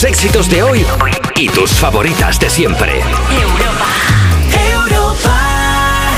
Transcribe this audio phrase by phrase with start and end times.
[0.00, 0.86] Los éxitos de hoy
[1.36, 3.02] y tus favoritas de siempre.
[4.72, 6.14] Europa,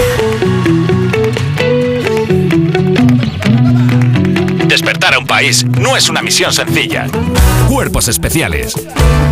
[4.68, 7.08] Despertar a un país no es una misión sencilla.
[7.68, 8.74] Cuerpos especiales.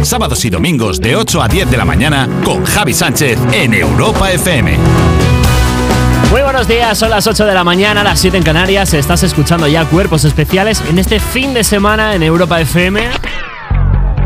[0.03, 4.33] Sábados y domingos de 8 a 10 de la mañana con Javi Sánchez en Europa
[4.33, 4.77] FM.
[6.33, 8.95] Muy buenos días, son las 8 de la mañana, las 7 en Canarias.
[8.95, 13.30] Estás escuchando ya Cuerpos Especiales en este fin de semana en Europa FM.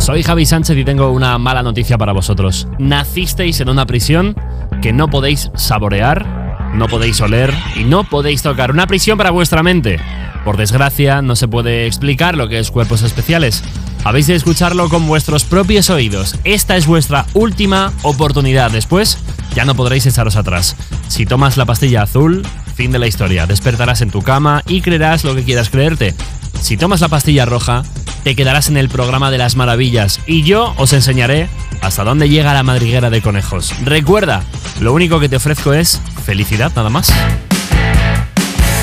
[0.05, 2.69] Soy Javi Sánchez y tengo una mala noticia para vosotros.
[2.79, 4.37] Nacisteis en una prisión
[4.83, 8.71] que no podéis saborear, no podéis oler y no podéis tocar.
[8.71, 9.99] Una prisión para vuestra mente.
[10.45, 13.65] Por desgracia, no se puede explicar lo que es Cuerpos Especiales.
[14.05, 16.39] Habéis de escucharlo con vuestros propios oídos.
[16.45, 18.71] Esta es vuestra última oportunidad.
[18.71, 19.17] Después,
[19.55, 20.77] ya no podréis echaros atrás.
[21.09, 23.47] Si tomas la pastilla azul, fin de la historia.
[23.47, 26.15] Despertarás en tu cama y creerás lo que quieras creerte.
[26.61, 27.85] Si tomas la pastilla roja,
[28.25, 31.49] te quedarás en el programa de las maravillas y yo os enseñaré
[31.83, 33.75] hasta dónde llega la madriguera de conejos.
[33.85, 34.43] Recuerda,
[34.81, 37.13] lo único que te ofrezco es felicidad nada más.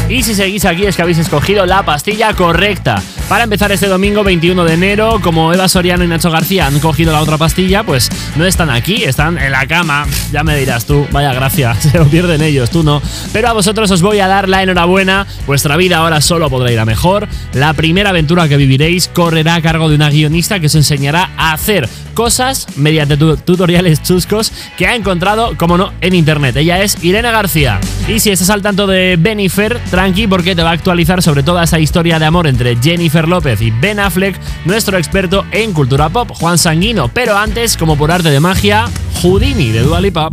[0.09, 3.02] Y si seguís aquí es que habéis escogido la pastilla correcta.
[3.30, 7.11] Para empezar este domingo 21 de enero, como Eva Soriano y Nacho García han cogido
[7.11, 10.05] la otra pastilla, pues no están aquí, están en la cama.
[10.31, 13.02] Ya me dirás tú, vaya gracia, se lo pierden ellos, tú no.
[13.31, 16.80] Pero a vosotros os voy a dar la enhorabuena, vuestra vida ahora solo podrá ir
[16.80, 17.28] a mejor.
[17.53, 21.53] La primera aventura que viviréis correrá a cargo de una guionista que os enseñará a
[21.53, 26.56] hacer cosas mediante tutoriales chuscos que ha encontrado, como no, en internet.
[26.58, 27.80] Ella es Irene García.
[28.08, 31.63] Y si estás al tanto de Benifer, tranqui porque te va a actualizar sobre toda
[31.63, 36.30] esa historia de amor entre Jennifer López y Ben Affleck, nuestro experto en cultura pop,
[36.33, 37.09] Juan Sanguino.
[37.14, 38.86] Pero antes, como por arte de magia,
[39.22, 40.30] Houdini de Dua Lipa.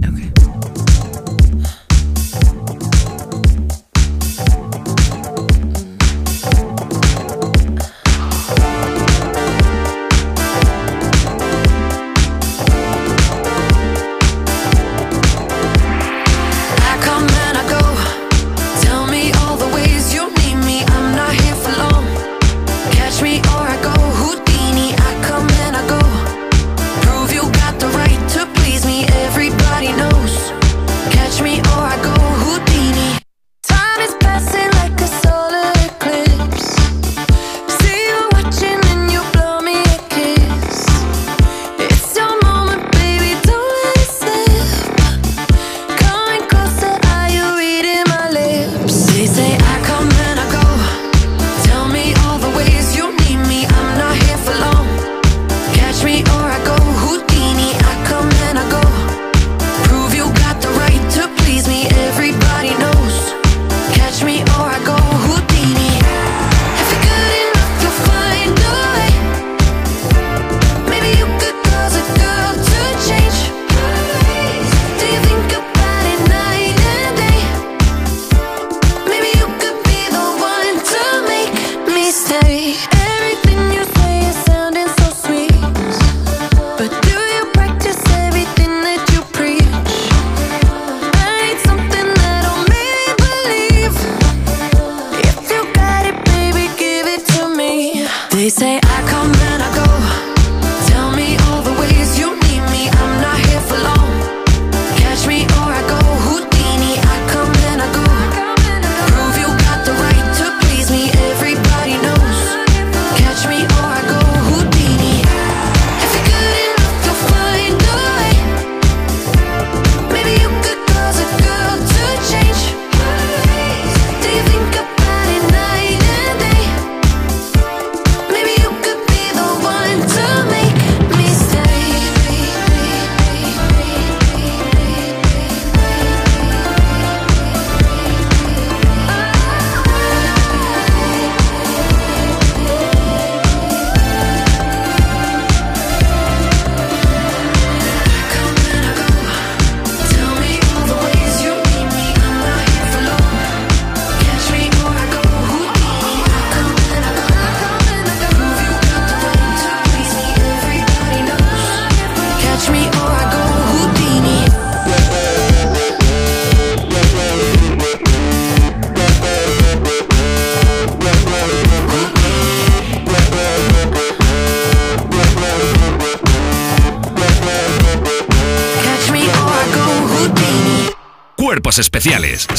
[0.00, 0.23] especiales,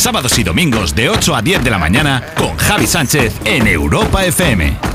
[0.05, 4.23] sábados y domingos de 8 a 10 de la mañana con Javi Sánchez en Europa
[4.23, 4.94] FM.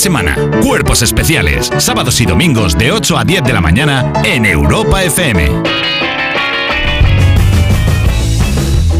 [0.00, 0.34] Semana.
[0.62, 5.50] Cuerpos especiales, sábados y domingos de 8 a 10 de la mañana en Europa FM.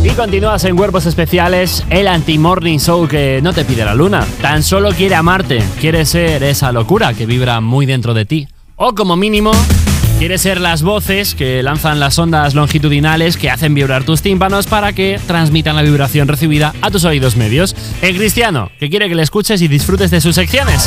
[0.04, 4.26] Y continúas en Cuerpos Especiales, el anti-morning show que no te pide la luna.
[4.40, 8.48] Tan solo quiere amarte, quiere ser esa locura que vibra muy dentro de ti.
[8.76, 9.52] O como mínimo,
[10.20, 14.92] quiere ser las voces que lanzan las ondas longitudinales que hacen vibrar tus tímpanos para
[14.92, 17.74] que transmitan la vibración recibida a tus oídos medios.
[18.02, 20.86] El cristiano, que quiere que le escuches y disfrutes de sus secciones.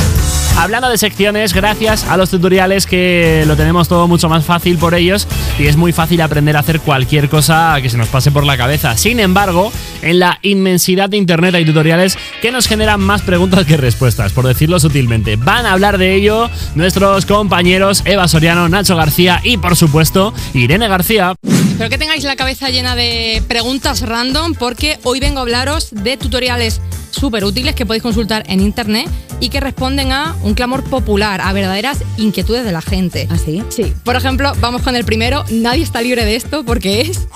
[0.56, 4.94] Hablando de secciones, gracias a los tutoriales que lo tenemos todo mucho más fácil por
[4.94, 5.26] ellos
[5.58, 8.56] y es muy fácil aprender a hacer cualquier cosa que se nos pase por la
[8.56, 8.96] cabeza.
[8.96, 9.72] Sin embargo,
[10.04, 14.46] en la inmensidad de internet hay tutoriales que nos generan más preguntas que respuestas, por
[14.46, 15.36] decirlo sutilmente.
[15.36, 20.88] Van a hablar de ello nuestros compañeros Eva Soriano, Nacho García y por supuesto Irene
[20.88, 21.34] García.
[21.42, 26.16] Espero que tengáis la cabeza llena de preguntas random porque hoy vengo a hablaros de
[26.16, 26.80] tutoriales
[27.10, 29.08] súper útiles que podéis consultar en internet
[29.40, 33.28] y que responden a un clamor popular, a verdaderas inquietudes de la gente.
[33.30, 33.62] ¿Así?
[33.70, 35.44] Sí, por ejemplo, vamos con el primero.
[35.50, 37.26] Nadie está libre de esto porque es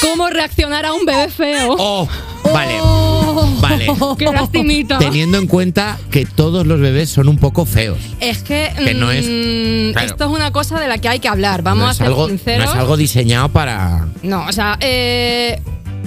[0.00, 1.76] cómo reaccionar a un bebé feo.
[1.78, 2.08] Oh,
[2.52, 2.78] vale.
[2.82, 3.86] Oh, Vale.
[4.18, 4.98] ¡Qué lastimita!
[4.98, 7.98] Teniendo en cuenta que todos los bebés son un poco feos.
[8.20, 10.06] Es que, Que no es- mm, claro.
[10.08, 11.62] esto es una cosa de la que hay que hablar.
[11.62, 12.66] Vamos no, a ser algo, sinceros.
[12.66, 14.08] no es algo diseñado para.
[14.22, 15.60] No, o sea, eh,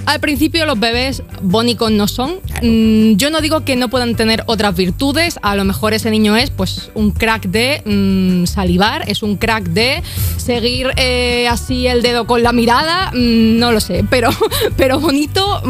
[0.06, 2.36] al principio los bebés bónicos no son.
[2.62, 5.38] Mm, yo no digo que no puedan tener otras virtudes.
[5.42, 9.64] A lo mejor ese niño es pues un crack de mm, salivar, es un crack
[9.64, 10.02] de
[10.36, 13.10] seguir eh, así el dedo con la mirada.
[13.12, 14.30] mm, no lo sé, pero,
[14.76, 15.62] pero bonito.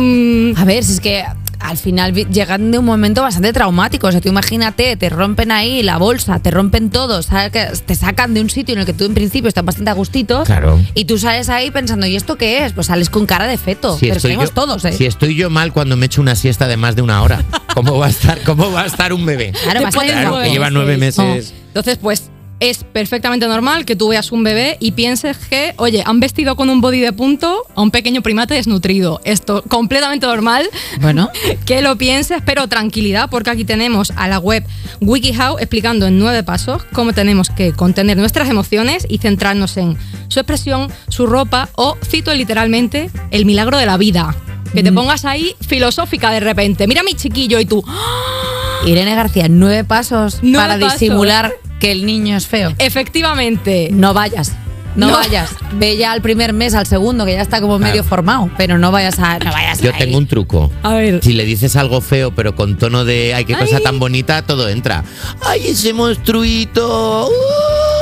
[0.57, 1.25] A ver, si es que
[1.65, 4.07] al final llegan de un momento bastante traumático.
[4.07, 8.43] O sea, tú imagínate, te rompen ahí la bolsa, te rompen todo, te sacan de
[8.43, 10.45] un sitio en el que tú en principio estás bastante a gustito.
[10.45, 10.79] Claro.
[10.95, 12.73] Y tú sales ahí pensando, ¿y esto qué es?
[12.73, 13.97] Pues sales con cara de feto.
[13.99, 14.93] Si pero yo, todos, ¿eh?
[14.93, 17.43] si estoy yo mal cuando me echo una siesta de más de una hora,
[17.75, 19.53] ¿cómo va a estar, cómo va a estar un bebé?
[19.63, 21.55] Claro, Claro, nueve que lleva nueve meses.
[21.69, 22.31] Entonces, pues
[22.61, 26.71] es perfectamente normal que tú veas un bebé y pienses que, oye, han vestido con
[26.71, 29.21] un body de punto a un pequeño primate desnutrido.
[29.25, 30.69] Esto completamente normal.
[31.01, 31.31] Bueno.
[31.67, 34.65] que lo pienses, pero tranquilidad, porque aquí tenemos a la web
[35.01, 39.97] WikiHow explicando en nueve pasos cómo tenemos que contener nuestras emociones y centrarnos en
[40.29, 44.35] su expresión, su ropa o, cito literalmente, el milagro de la vida.
[44.73, 46.87] Que te pongas ahí filosófica de repente.
[46.89, 47.85] Mira a mi chiquillo y tú.
[47.87, 48.44] ¡ah!
[48.87, 51.01] Irene García, nueve pasos Nueve para pasos.
[51.01, 52.73] disimular que el niño es feo.
[52.79, 53.89] Efectivamente.
[53.93, 54.53] No vayas.
[54.97, 55.15] No, No.
[55.15, 55.51] vayas.
[55.73, 58.49] Ve ya al primer mes, al segundo, que ya está como medio formado.
[58.57, 59.39] Pero no vayas a.
[59.41, 59.99] No vayas Yo ahí.
[59.99, 60.71] tengo un truco.
[60.85, 61.21] A ver.
[61.23, 63.83] Si le dices algo feo, pero con tono de ay, qué cosa Ay.
[63.83, 65.03] tan bonita, todo entra.
[65.45, 67.27] ¡Ay, ese monstruito!
[67.29, 67.31] ¡Uh!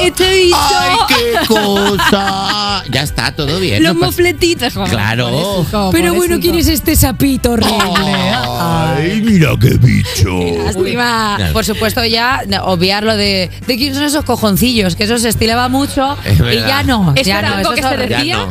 [0.06, 0.56] Este bicho.
[0.58, 2.82] ¡Ay, qué cosa!
[2.90, 3.82] Ya está, todo bien.
[3.82, 4.72] Los no mofletitos.
[4.74, 5.28] joder, Claro.
[5.30, 8.32] pobrecito, Pero bueno, ¿quién es este sapito horrible?
[8.34, 10.38] ¡Ay, mira qué bicho!
[10.64, 11.38] Lástima.
[11.52, 13.50] Por supuesto, ya obviar lo de.
[13.66, 14.96] ¿De quién son esos cojoncillos?
[14.96, 16.16] Que eso se estilaba mucho.
[16.24, 17.12] Es Y ya no.
[17.16, 18.46] ¿Eso ya era no, algo eso que se decía?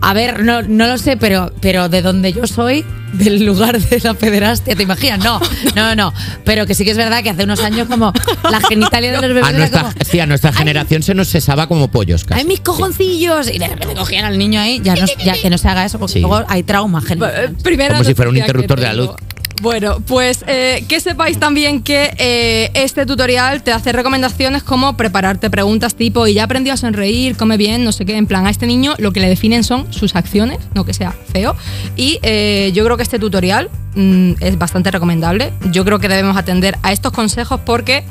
[0.00, 3.98] A ver, no, no lo sé, pero, pero de donde yo soy, del lugar de
[4.00, 5.18] la pederastia, ¿te imaginas?
[5.18, 5.40] No,
[5.74, 6.12] no, no.
[6.44, 8.12] Pero que sí que es verdad que hace unos años, como
[8.50, 9.94] la genitalia de los bebés A era nuestra, como.
[10.08, 12.40] sí, a nuestra generación se nos cesaba como pollos casi.
[12.40, 13.48] ¡Ay, mis cojoncillos!
[13.52, 14.80] Y de repente cogían al niño ahí.
[14.82, 16.20] Ya, no, ya que no se haga eso, porque Sí.
[16.20, 17.56] luego hay trauma Eh, generacional.
[17.62, 19.06] primera Como si fuera un interruptor de la tengo.
[19.06, 19.16] luz.
[19.60, 25.50] Bueno, pues eh, que sepáis también que eh, este tutorial te hace recomendaciones como prepararte
[25.50, 28.16] preguntas tipo y ya aprendió a sonreír, come bien, no sé qué.
[28.16, 31.14] En plan, a este niño lo que le definen son sus acciones, no que sea
[31.32, 31.54] feo.
[31.94, 35.52] Y eh, yo creo que este tutorial mm, es bastante recomendable.
[35.70, 38.04] Yo creo que debemos atender a estos consejos porque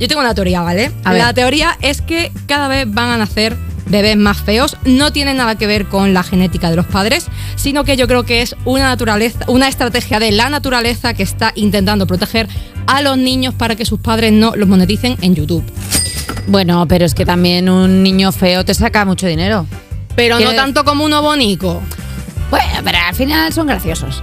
[0.00, 0.90] yo tengo una teoría, ¿vale?
[1.04, 1.22] A ver.
[1.22, 4.76] La teoría es que cada vez van a nacer bebés más feos.
[4.84, 7.26] No tiene nada que ver con la genética de los padres,
[7.56, 11.52] sino que yo creo que es una naturaleza, una estrategia de la naturaleza que está
[11.54, 12.48] intentando proteger
[12.86, 15.64] a los niños para que sus padres no los moneticen en YouTube.
[16.46, 19.66] Bueno, pero es que también un niño feo te saca mucho dinero.
[20.14, 21.82] Pero no tanto como uno bonico.
[22.50, 24.22] Bueno, pero al final son graciosos.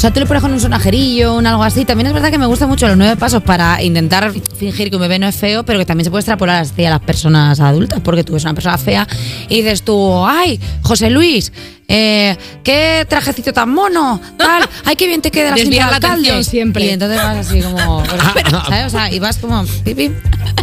[0.00, 1.84] O sea, tú le pones con un sonajerillo, un algo así.
[1.84, 5.02] También es verdad que me gustan mucho los nueve pasos para intentar fingir que un
[5.02, 8.24] bebé no es feo, pero que también se puede extrapolar hacia las personas adultas, porque
[8.24, 9.06] tú ves una persona fea
[9.50, 11.52] y dices tú, ay, José Luis,
[11.86, 16.08] eh, qué trajecito tan mono, tal, ay, qué bien te queda la Desviar del la
[16.12, 16.44] alcalde".
[16.44, 16.86] siempre.
[16.86, 18.02] Y entonces vas así como,
[18.32, 18.86] pues, ¿sabes?
[18.86, 20.12] O sea, y vas como, pipi,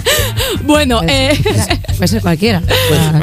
[0.63, 1.39] Bueno, eh,
[1.96, 2.62] puede ser cualquiera.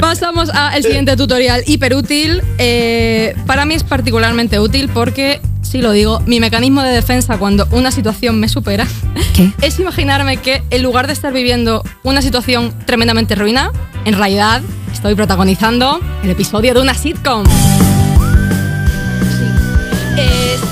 [0.01, 2.43] Pasamos al siguiente tutorial hiperútil.
[2.59, 5.41] Eh, para mí es particularmente útil porque,
[5.75, 8.87] si lo digo, mi mecanismo de defensa cuando una situación me supera
[9.35, 9.51] ¿Qué?
[9.61, 13.73] es imaginarme que en lugar de estar viviendo una situación tremendamente ruina,
[14.05, 14.63] en realidad
[14.93, 17.43] estoy protagonizando el episodio de una sitcom.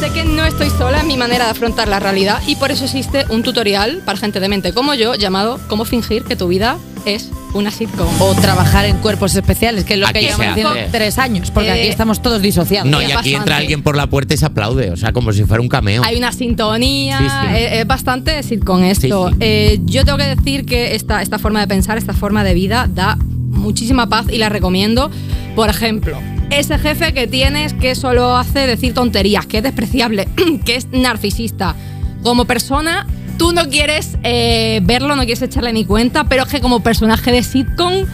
[0.02, 2.70] Eh, sé que no estoy sola en mi manera de afrontar la realidad y por
[2.72, 6.48] eso existe un tutorial para gente de mente como yo llamado Cómo fingir que tu
[6.48, 8.08] vida es una sitcom.
[8.20, 11.68] O trabajar en cuerpos especiales, que es lo Aquí que llevamos haciendo tres años, porque
[11.68, 12.90] Eh, aquí estamos todos disociados.
[12.90, 15.44] No, y aquí entra alguien por la puerta y se aplaude, o sea, como si
[15.44, 16.02] fuera un cameo.
[16.04, 17.56] Hay una sintonía, Sí, sí.
[17.62, 19.28] Es, es bastante sitcom esto.
[19.28, 19.38] Sí, sí.
[19.40, 22.88] Eh, yo tengo que decir que esta, esta forma de pensar, esta forma de vida
[22.92, 25.10] da muchísima paz y la recomiendo.
[25.54, 26.18] Por ejemplo,
[26.58, 30.28] ese jefe que tienes que solo hace decir tonterías, que es despreciable,
[30.64, 31.74] que es narcisista.
[32.22, 33.06] Como persona,
[33.38, 37.32] tú no quieres eh, verlo, no quieres echarle ni cuenta, pero es que como personaje
[37.32, 38.06] de sitcom,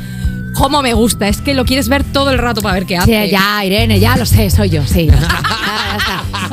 [0.58, 3.24] como me gusta, es que lo quieres ver todo el rato para ver qué hace.
[3.24, 5.08] Sí, ya, Irene, ya lo sé, soy yo, sí.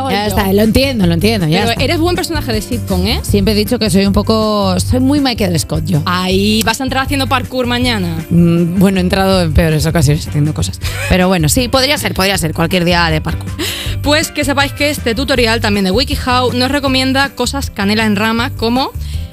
[0.09, 1.83] Ya está, Soy ya lo entiendo, lo entiendo, ya Pero está.
[1.83, 3.19] eres buen personaje de sitcom, ¿eh?
[3.23, 4.77] Siempre he dicho que soy un poco.
[4.79, 6.01] Soy muy Michael Scott yo.
[6.05, 8.17] Ahí vas a entrar haciendo parkour mañana.
[8.29, 10.79] Mm, Bueno, he entrado en peores ocasiones haciendo cosas.
[11.09, 13.49] Pero bueno, sí, podría ser, podría ser cualquier día de parkour.
[14.01, 18.51] Pues que sepáis que este tutorial también de WikiHow nos recomienda cosas canela en rama
[18.51, 18.91] como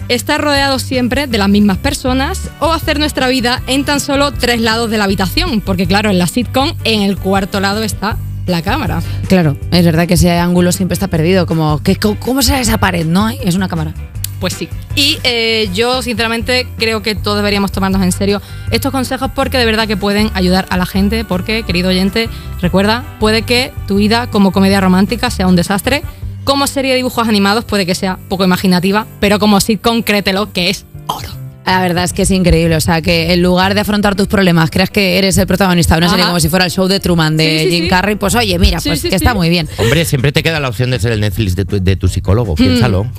[0.09, 4.61] estar rodeados siempre de las mismas personas o hacer nuestra vida en tan solo tres
[4.61, 8.16] lados de la habitación, porque claro, en la sitcom en el cuarto lado está
[8.47, 9.02] la cámara.
[9.28, 11.47] Claro, es verdad que ese ángulo siempre está perdido.
[11.47, 13.06] Como, que, ¿cómo será esa pared?
[13.06, 13.94] No, es una cámara.
[14.40, 14.68] Pues sí.
[14.97, 18.42] Y eh, yo sinceramente creo que todos deberíamos tomarnos en serio
[18.73, 22.28] estos consejos porque de verdad que pueden ayudar a la gente, porque, querido oyente,
[22.61, 26.02] recuerda, puede que tu vida como comedia romántica sea un desastre,
[26.44, 30.70] como serie de dibujos animados puede que sea poco imaginativa, pero como sitcom créetelo que
[30.70, 31.28] es oro.
[31.64, 32.75] La verdad es que es increíble.
[32.75, 35.99] O sea, que en lugar de afrontar tus problemas, creas que eres el protagonista de
[35.99, 36.30] una serie Ajá.
[36.32, 37.88] como si fuera el show de Truman de Sí, sí, Jim sí.
[37.88, 39.25] Carrey, pues oye, mira, Sí, pues sí, que sí.
[39.25, 39.68] está muy bien.
[39.78, 42.56] Hombre, siempre te queda la opción de ser el Netflix de tu, de tu psicólogo.
[42.56, 43.06] Piénsalo.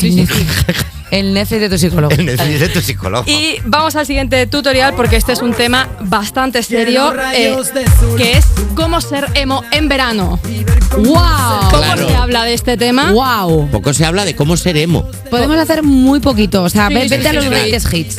[1.14, 2.14] El Netflix de tu psicólogo.
[2.16, 3.24] El Netflix de tu psicólogo.
[3.30, 7.56] Y vamos al siguiente tutorial porque este es un tema bastante serio, eh,
[8.18, 10.40] que es cómo ser emo en verano.
[10.98, 11.06] ¡Wow!
[11.70, 12.08] ¿Cómo Claro.
[12.08, 13.12] se habla de este tema?
[13.12, 13.70] ¡Wow!
[13.70, 15.08] Poco se habla de cómo ser emo.
[15.30, 16.64] Podemos hacer muy poquito.
[16.64, 18.18] O sea, Sí, ve- sí, vete a los greatest hits.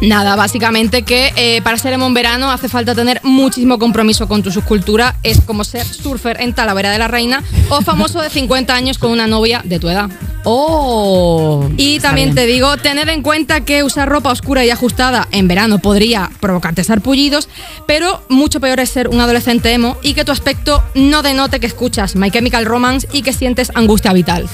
[0.00, 4.42] Nada, básicamente que eh, para ser emo en verano hace falta tener muchísimo compromiso con
[4.42, 5.16] tu subcultura.
[5.24, 9.10] Es como ser surfer en Talavera de la Reina o famoso de 50 años con
[9.10, 10.08] una novia de tu edad.
[10.44, 11.68] ¡Oh!
[11.76, 15.80] Y también te digo, tened en cuenta que usar ropa oscura y ajustada en verano
[15.80, 17.48] podría provocarte sarpullidos,
[17.86, 21.66] pero mucho peor es ser un adolescente emo y que tu aspecto no denote que
[21.66, 24.48] escuchas My Chemical Romance y que sientes angustia vital.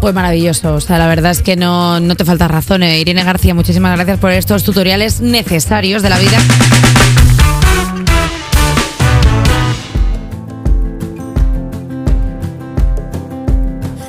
[0.00, 2.82] Pues maravilloso, o sea, la verdad es que no, no te falta razón.
[2.82, 2.98] eh.
[3.00, 6.38] Irene García, muchísimas gracias por estos tutoriales necesarios de la vida.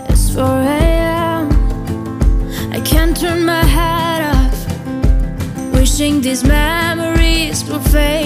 [0.10, 1.50] It's 4 a.m.
[2.74, 5.74] I can't turn my head off.
[5.74, 8.26] Wishing these memories will fade.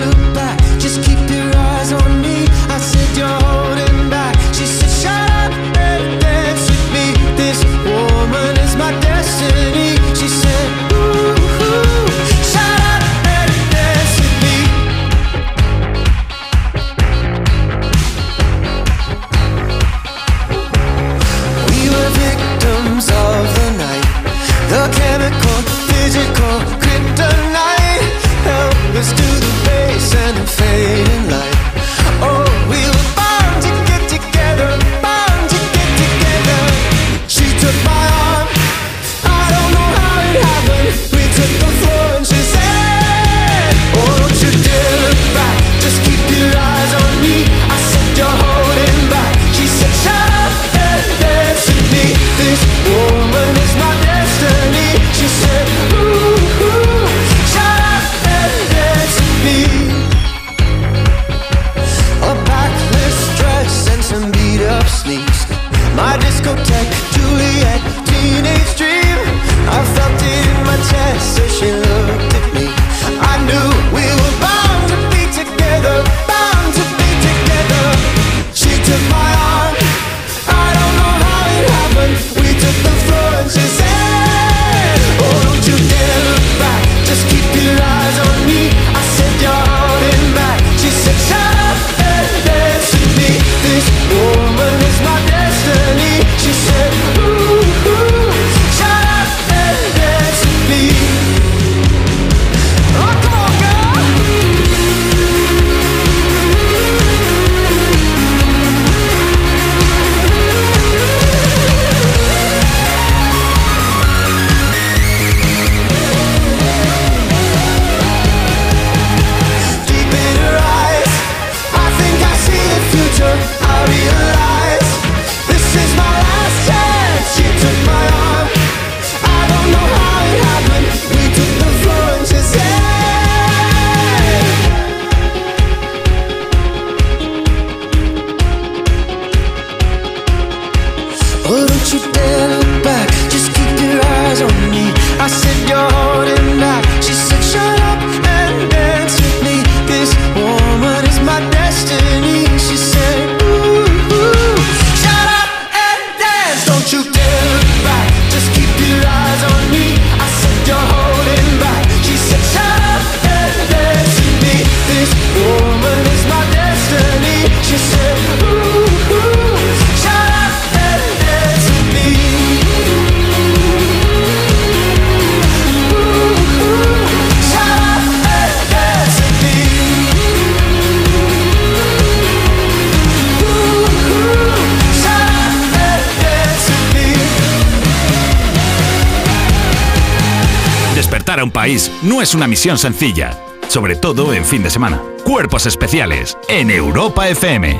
[192.61, 193.35] Misión sencilla,
[193.69, 195.01] sobre todo en fin de semana.
[195.23, 197.79] Cuerpos especiales en Europa FM.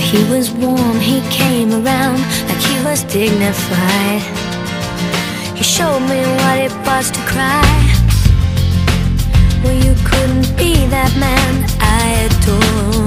[0.00, 4.22] He was warm, he came around like he was dignified.
[5.54, 7.62] He showed me what it was to cry.
[9.62, 12.97] Well, you couldn't be that man I adored.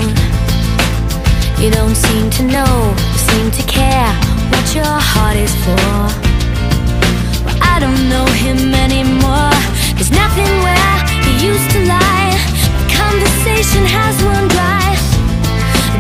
[1.62, 4.10] You don't seem to know, seem to care
[4.50, 5.78] what your heart is for.
[7.46, 9.54] Well, I don't know him anymore.
[9.94, 12.34] There's nothing where he used to lie.
[12.90, 14.90] Conversation has run dry.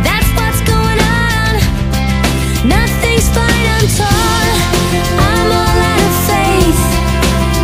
[0.01, 1.53] That's what's going on.
[2.65, 4.49] Nothing's fine, I'm torn.
[5.13, 6.83] I'm all out of faith.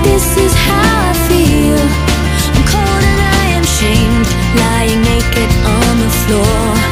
[0.05, 1.81] This is how I feel.
[1.81, 4.29] I'm cold and I am shamed.
[4.53, 6.86] Lying naked on the floor.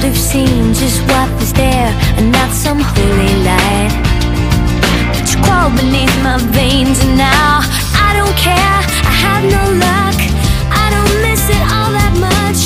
[0.00, 3.90] Should have seen just what was there and not some holy light.
[5.12, 7.60] But you crawl beneath my veins and now
[8.06, 8.78] I don't care.
[9.10, 10.18] I have no luck.
[10.70, 12.60] I don't miss it all that much.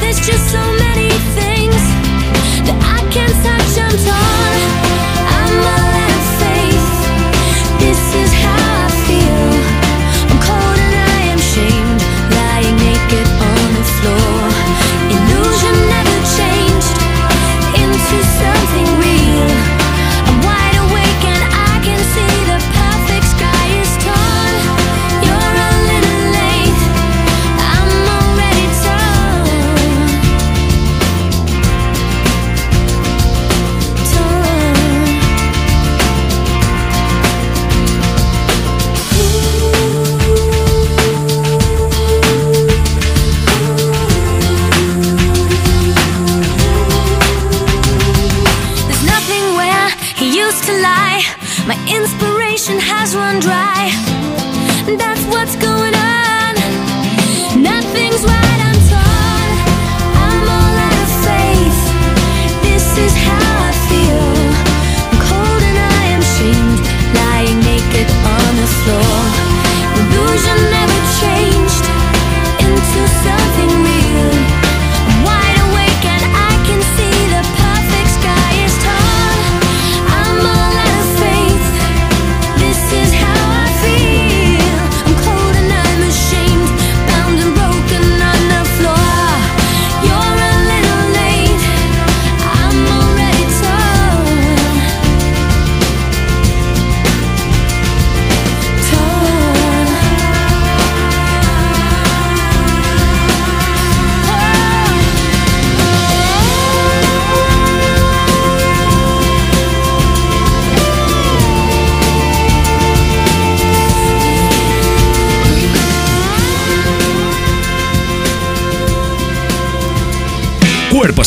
[0.00, 1.80] There's just so many things
[2.66, 3.78] that I can't touch.
[3.80, 4.37] I'm torn.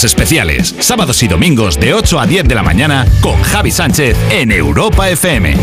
[0.04, 4.52] Especiales, sábados y domingos de 8 a 10 de la mañana con Javi Sánchez en
[4.52, 5.56] Europa FM.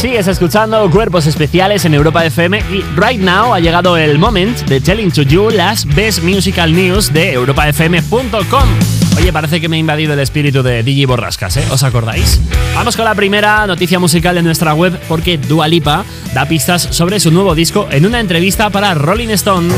[0.00, 4.80] Sigues escuchando Cuerpos Especiales en Europa FM y right now ha llegado el moment de
[4.80, 8.68] telling to you las best musical news de europafm.com.
[9.16, 11.64] Oye, parece que me ha invadido el espíritu de DJ Borrascas, ¿eh?
[11.70, 12.40] ¿Os acordáis?
[12.74, 17.18] Vamos con la primera noticia musical de nuestra web porque Dua Lipa da pistas sobre
[17.20, 19.72] su nuevo disco en una entrevista para Rolling Stone.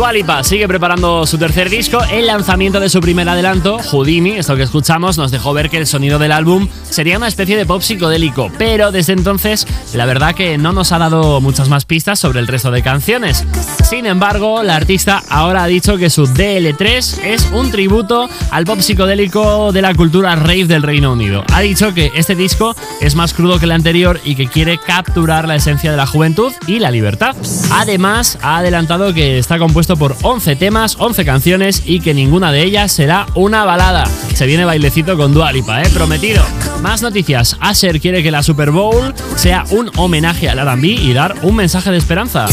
[0.00, 2.02] Dua Lipa sigue preparando su tercer disco.
[2.10, 5.86] El lanzamiento de su primer adelanto, Houdini, esto que escuchamos, nos dejó ver que el
[5.86, 10.56] sonido del álbum sería una especie de pop psicodélico, pero desde entonces la verdad que
[10.56, 13.44] no nos ha dado muchas más pistas sobre el resto de canciones.
[13.84, 18.80] Sin embargo, la artista ahora ha dicho que su DL3 es un tributo al pop
[18.80, 21.44] psicodélico de la cultura rave del Reino Unido.
[21.52, 25.46] Ha dicho que este disco es más crudo que el anterior y que quiere capturar
[25.46, 27.36] la esencia de la juventud y la libertad.
[27.70, 32.62] Además, ha adelantado que está compuesto por 11 temas, 11 canciones y que ninguna de
[32.62, 34.04] ellas será una balada.
[34.34, 35.88] Se viene bailecito con Dua Lipa, ¿eh?
[35.92, 36.42] Prometido.
[36.82, 37.56] Más noticias.
[37.60, 41.90] Asher quiere que la Super Bowl sea un homenaje al R&B y dar un mensaje
[41.90, 42.46] de esperanza.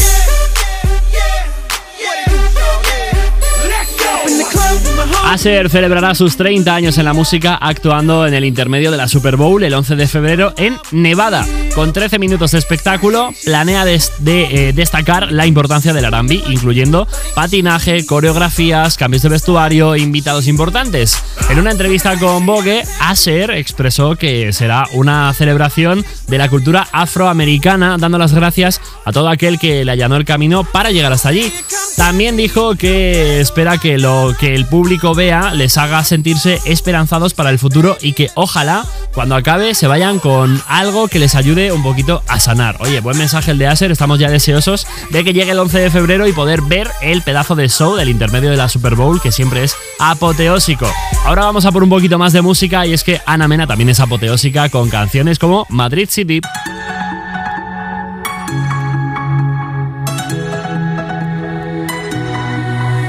[5.24, 9.36] Asher celebrará sus 30 años en la música actuando en el intermedio de la Super
[9.36, 11.46] Bowl el 11 de febrero en Nevada.
[11.78, 17.06] Con 13 minutos de espectáculo, planea des- de, eh, destacar la importancia del R&B, incluyendo
[17.36, 21.16] patinaje, coreografías, cambios de vestuario e invitados importantes.
[21.48, 27.96] En una entrevista con Vogue, Asher expresó que será una celebración de la cultura afroamericana,
[27.96, 31.52] dando las gracias a todo aquel que le allanó el camino para llegar hasta allí.
[31.96, 37.50] También dijo que espera que lo que el público vea les haga sentirse esperanzados para
[37.50, 41.82] el futuro y que ojalá cuando acabe se vayan con algo que les ayude un
[41.82, 42.76] poquito a sanar.
[42.80, 45.90] Oye, buen mensaje el de Aser, estamos ya deseosos de que llegue el 11 de
[45.90, 49.32] febrero y poder ver el pedazo de show del intermedio de la Super Bowl que
[49.32, 50.90] siempre es apoteósico.
[51.24, 53.90] Ahora vamos a por un poquito más de música y es que Ana Mena también
[53.90, 56.40] es apoteósica con canciones como Madrid City.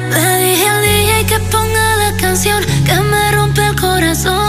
[0.10, 4.49] Dije al DJ que ponga la canción que me rompe el corazón,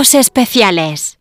[0.00, 1.19] Especiales.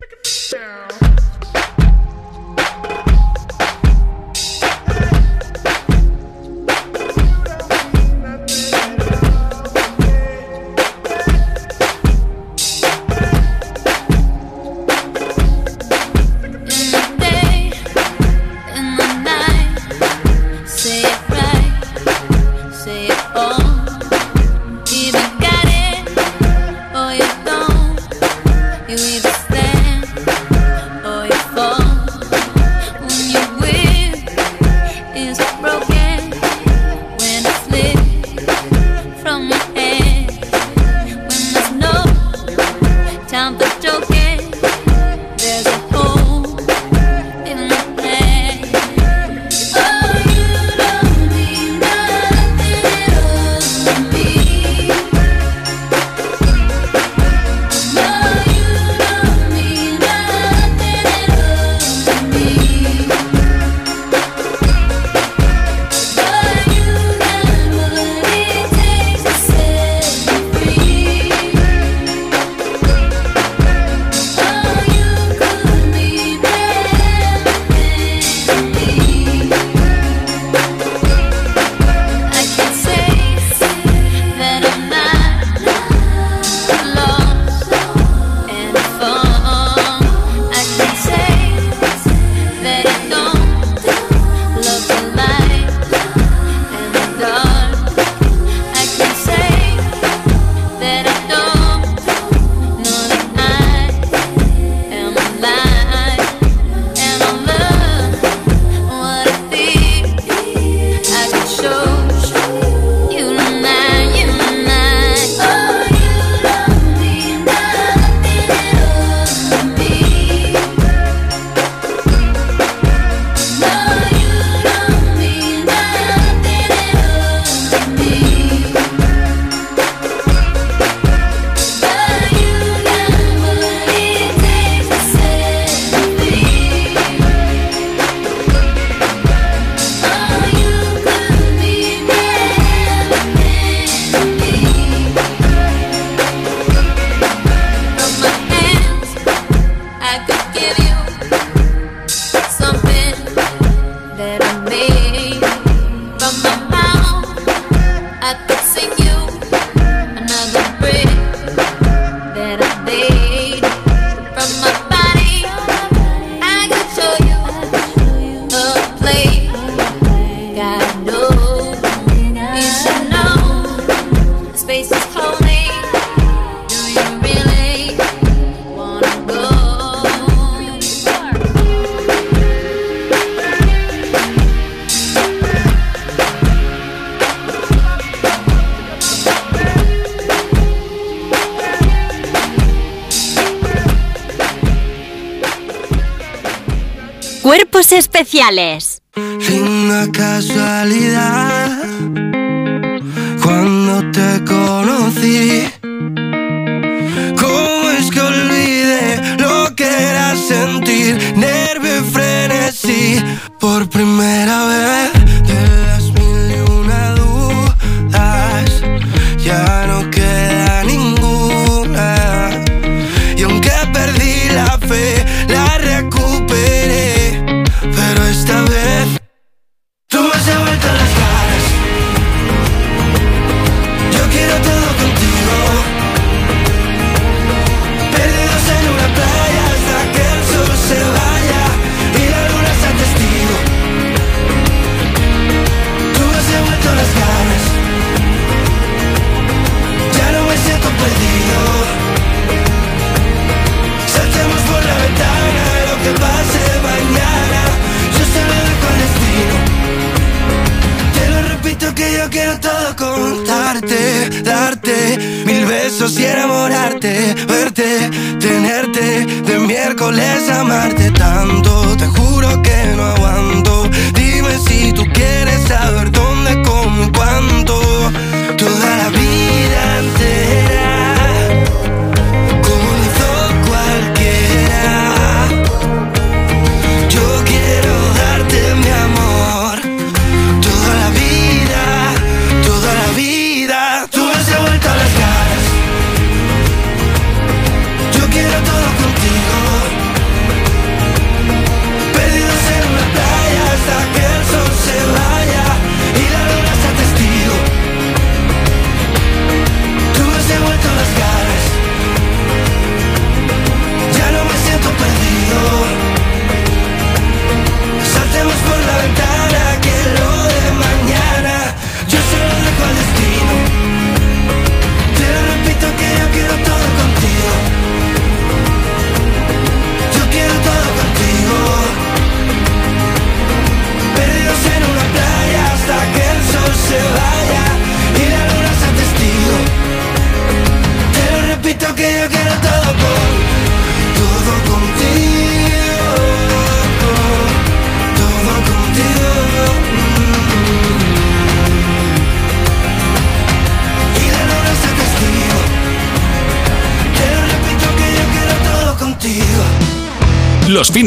[197.99, 199.01] Especiales.
[199.15, 201.38] Linda casualidad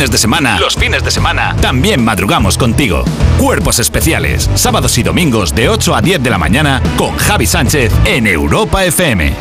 [0.03, 3.05] fines de semana, los fines de semana, también madrugamos contigo.
[3.39, 7.93] Cuerpos especiales, sábados y domingos de 8 a 10 de la mañana con Javi Sánchez
[8.05, 9.33] en Europa FM.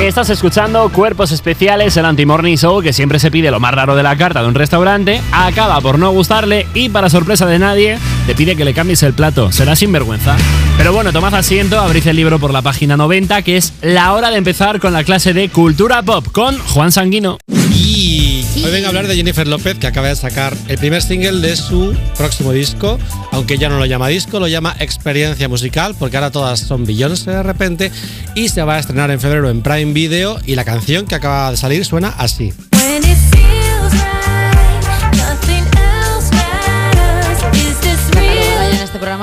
[0.00, 4.02] Estás escuchando Cuerpos Especiales, el Anti-Morning Show que siempre se pide lo más raro de
[4.02, 8.34] la carta de un restaurante, acaba por no gustarle y para sorpresa de nadie te
[8.34, 9.52] pide que le cambies el plato.
[9.52, 10.36] Será sinvergüenza.
[10.78, 14.30] Pero bueno, tomad asiento, abrid el libro por la página 90 que es la hora
[14.30, 17.36] de empezar con la clase de Cultura Pop con Juan Sanguino.
[18.64, 21.56] Hoy vengo a hablar de Jennifer López, que acaba de sacar el primer single de
[21.56, 22.98] su próximo disco,
[23.30, 27.30] aunque ya no lo llama disco, lo llama experiencia musical, porque ahora todas son Beyoncé
[27.30, 27.92] de repente,
[28.34, 31.50] y se va a estrenar en febrero en Prime Video, y la canción que acaba
[31.50, 32.52] de salir suena así.
[32.72, 33.35] When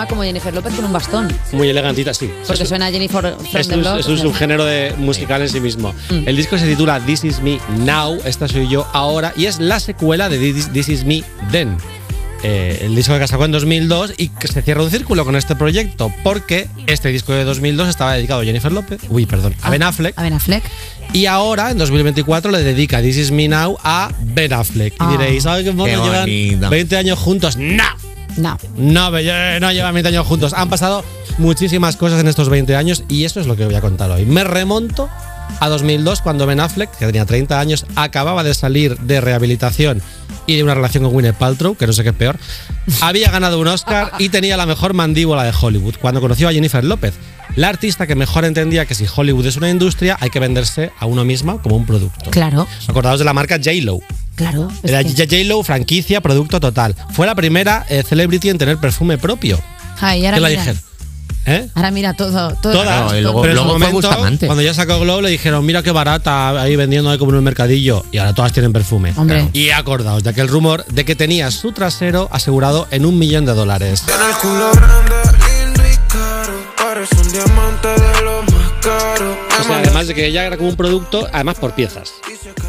[0.08, 1.28] como Jennifer López con un bastón.
[1.52, 2.30] Muy elegantita, sí.
[2.48, 4.00] Porque suena a Jennifer from Es the un, Block.
[4.00, 4.26] es un o sea.
[4.26, 5.94] subgénero de musical en sí mismo.
[6.10, 6.28] Mm.
[6.28, 9.80] El disco se titula This Is Me Now, esta soy yo ahora, y es la
[9.80, 11.78] secuela de This, This Is Me Then.
[12.46, 15.56] Eh, el disco que sacó en 2002 y que se cierra un círculo con este
[15.56, 19.82] proyecto porque este disco de 2002 estaba dedicado a Jennifer López, uy, perdón, a Ben
[19.82, 20.20] Affleck.
[20.20, 20.62] A Ben Affleck.
[21.14, 24.94] Y ahora, en 2024, le dedica This Is Me Now a Ben Affleck.
[25.00, 25.08] Ah.
[25.14, 25.72] Y diréis, ¿sabes qué?
[25.72, 26.70] Qué Llevan bonito.
[26.70, 27.56] 20 años juntos.
[27.56, 27.84] ¡No!
[28.38, 28.58] No.
[28.78, 30.54] No, be- no llevan 20 años juntos.
[30.54, 31.04] Han pasado
[31.38, 34.26] muchísimas cosas en estos 20 años y eso es lo que voy a contar hoy.
[34.26, 35.10] Me remonto
[35.60, 40.02] a 2002 cuando Ben Affleck, que tenía 30 años, acababa de salir de rehabilitación
[40.46, 42.38] y de una relación con Gwyneth Paltrow, que no sé qué es peor,
[43.02, 46.84] había ganado un Oscar y tenía la mejor mandíbula de Hollywood cuando conoció a Jennifer
[46.84, 47.14] López,
[47.56, 51.06] la artista que mejor entendía que si Hollywood es una industria hay que venderse a
[51.06, 52.32] uno misma como un producto.
[52.32, 54.00] Claro, Acordaos de la marca J-Lo.
[54.36, 54.70] claro.
[54.84, 56.96] Era J-Lo, franquicia, producto total.
[57.14, 59.60] Fue la primera eh, celebrity en tener perfume propio.
[60.02, 60.40] Ay, ahora.
[61.46, 61.68] ¿Eh?
[61.76, 62.56] Ahora mira todo.
[62.62, 63.12] todo Todas.
[63.12, 64.46] No, y luego- Pero en luego fue momento, Bustamante.
[64.46, 67.44] cuando ya sacó Glow, le dijeron, mira qué barata, ahí vendiendo ahí como en un
[67.44, 68.06] mercadillo.
[68.12, 69.14] Y ahora todas tienen perfume.
[69.18, 69.50] Hombre.
[69.54, 73.54] Y acordaos de aquel rumor de que tenía su trasero asegurado en un millón de
[73.54, 74.04] dólares.
[74.06, 75.16] Tiene el culo grande,
[75.66, 76.54] lindo y caro.
[76.78, 79.38] Parece un diamante de lo más caro.
[79.60, 82.14] O sea, además de que ella era como un producto, además por piezas.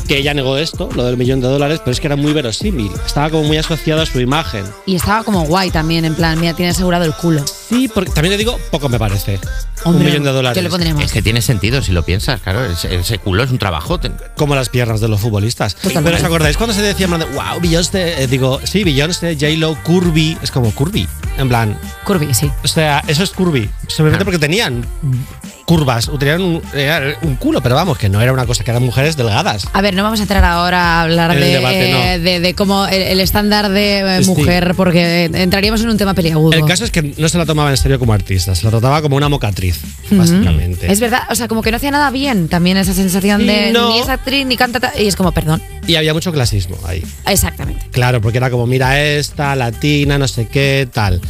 [0.09, 2.91] Que ella negó esto, lo del millón de dólares, pero es que era muy verosímil.
[3.07, 4.65] Estaba como muy asociada a su imagen.
[4.87, 7.43] Y estaba como guay también, en plan, mira, tiene asegurado el culo.
[7.47, 9.41] Sí, porque también te digo, poco me parece.
[9.85, 10.62] Un millón de dólares.
[10.62, 11.05] Yo le más.
[11.05, 12.64] Es que tiene sentido si lo piensas, claro.
[12.64, 14.01] Ese, ese culo es un trabajo.
[14.37, 15.74] como las piernas de los futbolistas.
[15.74, 16.05] Totalmente.
[16.11, 18.22] Pero ¿os acordáis cuando se decía, wow, Beyoncé?
[18.22, 20.39] Eh, digo, sí, Beyoncé, J-Lo, Curvy.
[20.43, 21.09] Es como Curvy.
[21.39, 22.51] En plan, Curvy, sí.
[22.62, 23.68] o sea, eso es Curvy.
[23.89, 24.85] Simplemente porque tenían
[25.64, 29.66] curvas, tenían un, culo, pero vamos, que no era una cosa que eran mujeres delgadas.
[29.72, 32.24] A ver, no vamos a entrar ahora a hablar de, debate, eh, no.
[32.24, 34.30] de, de cómo el, el estándar de eh, Sí.
[34.30, 36.53] mujer, porque entraríamos en un tema peliagudo.
[36.53, 39.03] El caso es que no se la tomaba en serio como artista, se la trataba
[39.03, 39.74] como una mocatriz,
[40.11, 40.91] básicamente.
[40.93, 43.91] Es verdad, o sea, como que no hacía nada bien también esa sensación de no.
[43.91, 44.81] ni es actriz ni canta.
[44.81, 45.62] ta- Y es como, perdón.
[45.87, 47.05] Y había mucho clasismo ahí.
[47.27, 47.87] Exactamente.
[47.91, 51.20] Claro, porque era como, mira esta, latina, no sé qué, tal.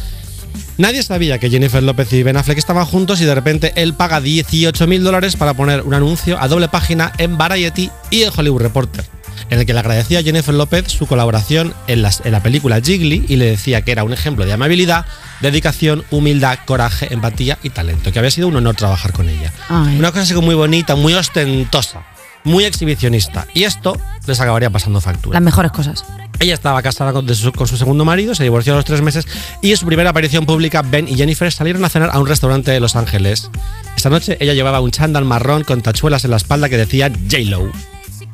[0.77, 4.19] Nadie sabía que Jennifer López y Ben Affleck estaban juntos y de repente él paga
[4.19, 8.61] 18 mil dólares para poner un anuncio a doble página en Variety y en Hollywood
[8.61, 9.05] Reporter,
[9.49, 12.81] en el que le agradecía a Jennifer López su colaboración en, las- en la película
[12.81, 15.05] Jiggly y le decía que era un ejemplo de amabilidad,
[15.41, 19.51] dedicación, humildad, coraje, empatía y talento, que había sido un honor trabajar con ella.
[19.69, 19.97] Ay.
[19.99, 22.03] Una cosa así como muy bonita, muy ostentosa,
[22.43, 23.45] muy exhibicionista.
[23.53, 25.35] Y esto les acabaría pasando factura.
[25.39, 26.03] Las mejores cosas.
[26.39, 29.01] Ella estaba casada con, de su, con su segundo marido, se divorció a los tres
[29.01, 29.25] meses
[29.61, 32.71] y en su primera aparición pública, Ben y Jennifer salieron a cenar a un restaurante
[32.71, 33.49] de Los Ángeles.
[33.95, 37.71] Esta noche ella llevaba un chándal marrón con tachuelas en la espalda que decía J-Lo.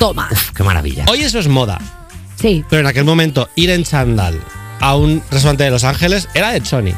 [0.02, 0.28] Toma.
[0.56, 1.06] Qué maravilla.
[1.12, 1.78] Hoy eso es moda,
[2.42, 2.66] Sí.
[2.72, 4.40] pero en aquel momento ir en chándal
[4.80, 6.94] a un restaurante de Los Ángeles era de Choni.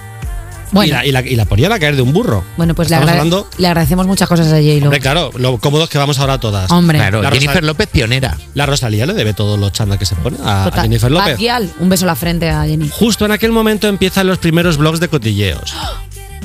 [0.71, 0.87] Bueno.
[0.87, 2.45] Y, la, y, la, y la ponían a caer de un burro.
[2.55, 4.85] Bueno, pues le, hablando- le agradecemos muchas cosas a J-Lo.
[4.85, 6.71] Hombre, claro, lo cómodos que vamos ahora todas.
[6.71, 6.97] Hombre.
[6.97, 8.37] Claro, La Jennifer Rosa- López pionera.
[8.53, 10.71] La Rosalía le debe todos los chándal que se pone a.
[10.73, 11.37] Jennifer López.
[11.79, 12.89] Un beso a la frente a Jenny.
[12.89, 15.75] Justo en aquel momento empiezan los primeros blogs de cotilleos.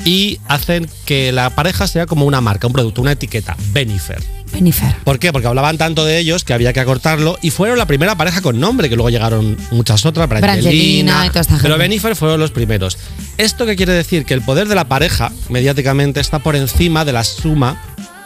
[0.05, 4.23] Y hacen que la pareja sea como una marca, un producto, una etiqueta, Benifer.
[4.51, 4.95] Benifer.
[5.03, 5.31] ¿Por qué?
[5.31, 8.59] Porque hablaban tanto de ellos que había que acortarlo y fueron la primera pareja con
[8.59, 11.77] nombre, que luego llegaron muchas otras, Brangelina y toda esta pero.
[11.77, 12.97] Benifer fueron los primeros.
[13.37, 14.25] ¿Esto qué quiere decir?
[14.25, 17.79] Que el poder de la pareja, mediáticamente, está por encima de la suma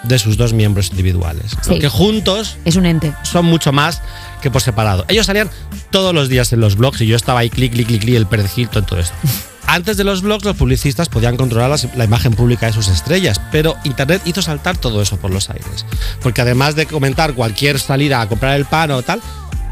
[0.03, 1.55] de sus dos miembros individuales.
[1.61, 1.79] Sí.
[1.79, 3.13] Que juntos Es un ente.
[3.23, 4.01] son mucho más
[4.41, 5.05] que por separado.
[5.07, 5.49] Ellos salían
[5.91, 8.49] todos los días en los blogs y yo estaba ahí, clic, clic, clic, clic, el
[8.55, 9.15] Hilton, todo esto.
[9.67, 13.39] Antes de los blogs, los publicistas podían controlar las- la imagen pública de sus estrellas,
[13.51, 15.85] pero Internet hizo saltar todo eso por los aires.
[16.21, 19.21] Porque además de comentar cualquier salida a comprar el pan o tal,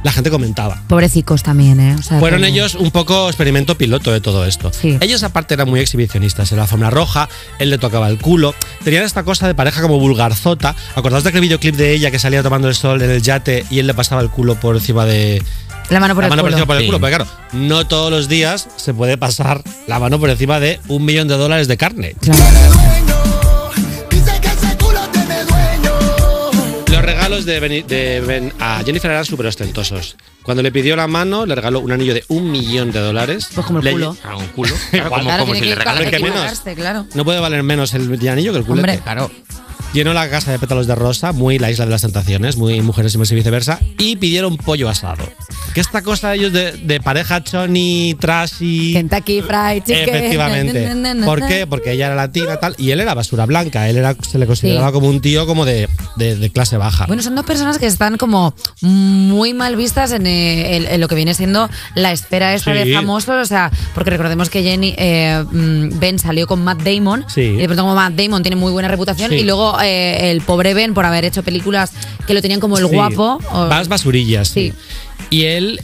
[0.03, 0.81] la gente comentaba.
[0.87, 1.95] Pobrecicos también, ¿eh?
[1.99, 4.71] O sea, Fueron como- ellos un poco experimento piloto de todo esto.
[4.99, 6.51] Ellos aparte eran muy exhibicionistas.
[6.51, 7.29] En la alfombra roja,
[7.59, 8.55] él le tocaba el culo.
[8.83, 10.75] Tenían esta cosa de pareja como vulgarzota.
[10.95, 13.77] ¿Acordaos de aquel videoclip de ella que salía tomando el sol en el yate y
[13.77, 15.43] él le pasaba el culo por encima de...
[15.89, 16.55] La mano por la el mano por culo.
[16.57, 16.85] encima por el Sí.
[16.87, 16.99] culo.
[16.99, 21.03] Porque claro, no todos los días se puede pasar la mano por encima de un
[21.03, 22.15] millón de dólares de carne.
[26.87, 30.17] Los regalos de, Ben- de Ben a Jennifer eran súper ostentosos.
[30.43, 33.47] Cuando le pidió la mano, le regaló un anillo de un millón de dólares.
[33.55, 34.17] Pues como el Le- culo.
[34.23, 34.73] Ah, un culo.
[34.91, 36.19] Claro, como- como si le culo.
[36.21, 36.59] menos.
[36.75, 37.05] claro.
[37.13, 38.89] No puede valer menos el anillo que el culete.
[38.91, 38.99] Hombre.
[39.03, 39.31] claro.
[39.93, 43.13] Llenó la casa de pétalos de rosa, muy la isla de las tentaciones, muy mujeres
[43.15, 45.25] y viceversa, y pidieron pollo asado.
[45.73, 48.93] Que esta cosa ellos de, de pareja choni, trashy.
[48.93, 50.15] Kentucky Fried Chicken.
[50.15, 50.81] Efectivamente.
[50.87, 51.65] Na, na, na, na, ¿Por qué?
[51.67, 53.89] Porque ella era latina tal, y él era basura blanca.
[53.89, 54.93] Él era, se le consideraba Sí.
[54.93, 57.05] como un tío como de, de- de clase baja.
[57.07, 61.15] Bueno, son dos personas que están como muy mal vistas en, eh, en- lo que
[61.15, 62.89] viene siendo la esfera esta Sí.
[62.89, 63.35] de famosos.
[63.41, 67.25] O sea, porque recordemos que Jenny eh, mm, Ben salió con Matt Damon.
[67.27, 67.41] Sí.
[67.41, 69.31] Y de pronto como Matt Damon tiene muy buena reputación.
[69.33, 71.91] Y luego eh, el pobre Ben, por haber hecho películas
[72.27, 72.93] que lo tenían como el Sí.
[72.95, 73.39] guapo.
[73.51, 74.73] o- Más basurillas, sí.
[75.29, 75.81] Y él.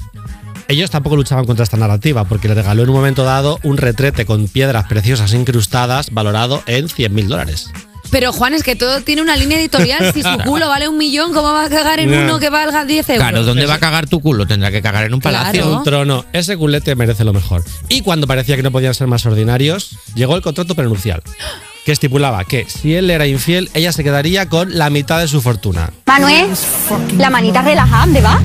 [0.70, 4.26] Ellos tampoco luchaban contra esta narrativa porque le regaló en un momento dado un retrete
[4.26, 7.70] con piedras preciosas incrustadas valorado en 100 mil dólares.
[8.12, 10.12] Pero Juan, es que todo tiene una línea editorial.
[10.14, 13.08] Si su culo vale un millón, ¿cómo va a cagar en uno que valga 10
[13.10, 13.22] euros?
[13.22, 14.46] Claro, ¿dónde va a cagar tu culo?
[14.46, 15.78] Tendrá que cagar en un palacio.
[15.78, 16.26] Un trono.
[16.34, 17.64] Ese culete merece lo mejor.
[17.88, 21.22] Y cuando parecía que no podían ser más ordinarios, llegó el contrato prenupcial.
[21.88, 25.40] Que estipulaba que si él era infiel, ella se quedaría con la mitad de su
[25.42, 25.90] fortuna.
[26.06, 26.50] Manuel,
[27.18, 28.42] la manita relajada, ¿dónde va?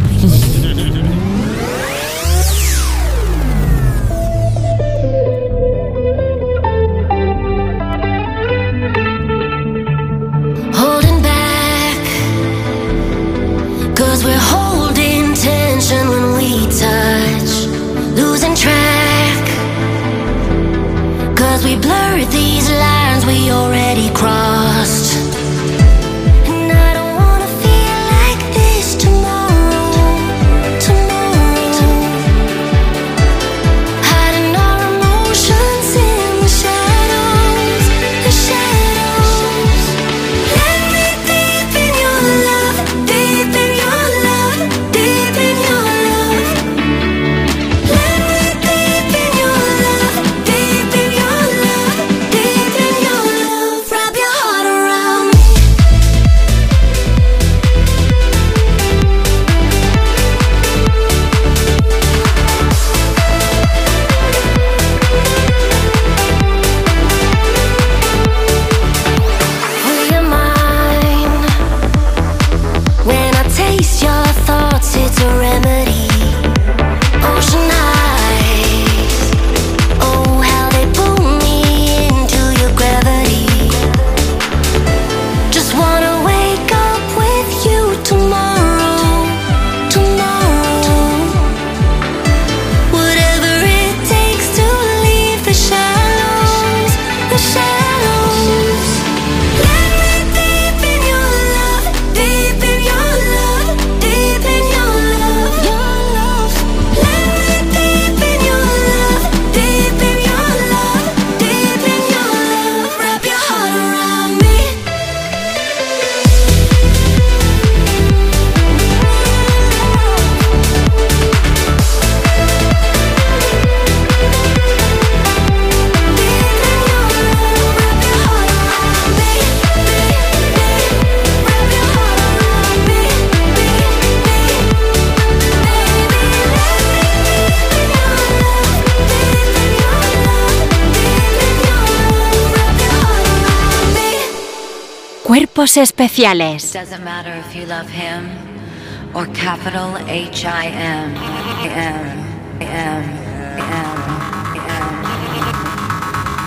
[152.61, 153.95] M.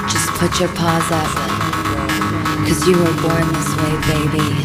[0.08, 1.26] Just put your paws up.
[2.68, 4.65] Cause you were born this way, baby.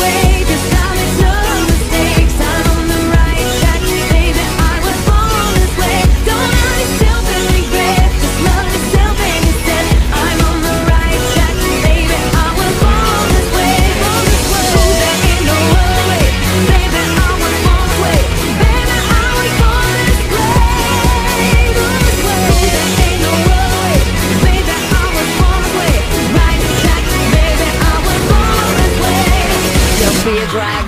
[0.00, 0.27] In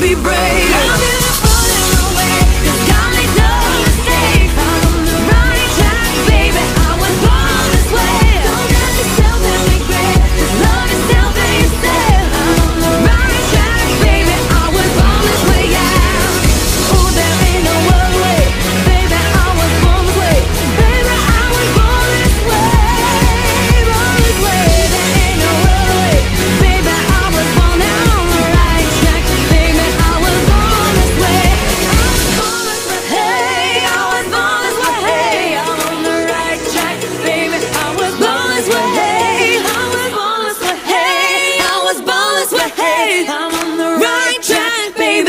[0.00, 1.19] be brave.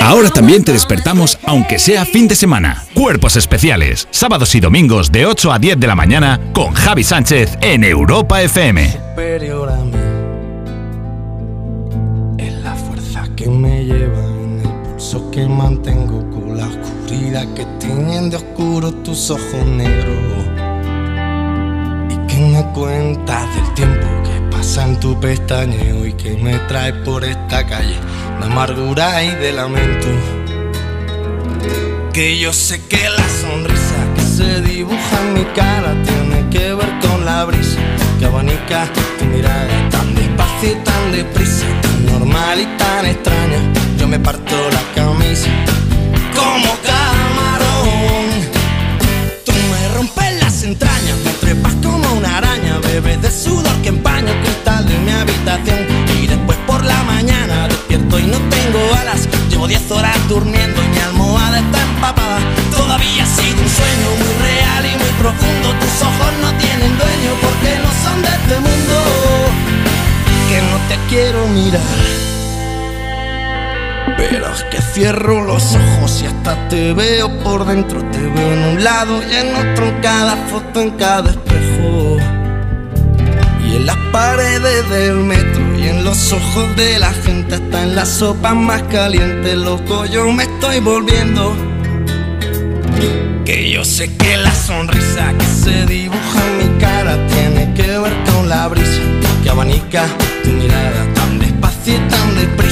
[0.02, 2.84] Ahora también te despertamos, aunque sea fin de semana.
[2.96, 7.58] Cuerpos especiales, sábados y domingos de 8 a 10 de la mañana con Javi Sánchez
[7.62, 8.92] en Europa FM.
[8.92, 9.94] superior a mí.
[12.40, 17.66] Es la fuerza que me lleva en el pulso que mantengo con la oscuridad que
[17.80, 20.18] tienen de oscuro tus ojos negros.
[22.10, 26.92] Y que me cuentas del tiempo que pasa en tu pestañeo y que me trae
[26.92, 28.00] por esta calle
[28.42, 30.08] de amargura y de lamento.
[32.14, 37.00] Que yo sé que la sonrisa que se dibuja en mi cara tiene que ver
[37.02, 37.80] con la brisa
[38.20, 38.88] que abanica
[39.18, 43.60] tu mirada tan despacio y tan deprisa, tan normal y tan extraña.
[43.98, 45.50] Yo me parto la camisa
[46.36, 48.28] como camarón.
[49.46, 53.81] Tú me rompes las entrañas, me trepas como una araña, bebes de sudor
[59.62, 62.40] Llevo 10 horas durmiendo y mi almohada está empapada.
[62.76, 65.70] Todavía ha sido un sueño muy real y muy profundo.
[65.80, 68.96] Tus ojos no tienen dueño porque no son de este mundo.
[70.50, 71.82] Que no te quiero mirar.
[74.18, 78.04] Pero es que cierro los ojos y hasta te veo por dentro.
[78.06, 82.18] Te veo en un lado y en otro, en cada foto, en cada espejo.
[83.64, 87.96] Y en las paredes del metro y en los ojos de la gente, hasta en
[87.96, 91.56] la sopa más caliente, loco, yo me estoy volviendo.
[93.46, 98.14] Que yo sé que la sonrisa que se dibuja en mi cara tiene que ver
[98.32, 99.02] con la brisa
[99.44, 100.06] que abanica
[100.44, 102.71] tu mirada tan despacio y tan deprisa,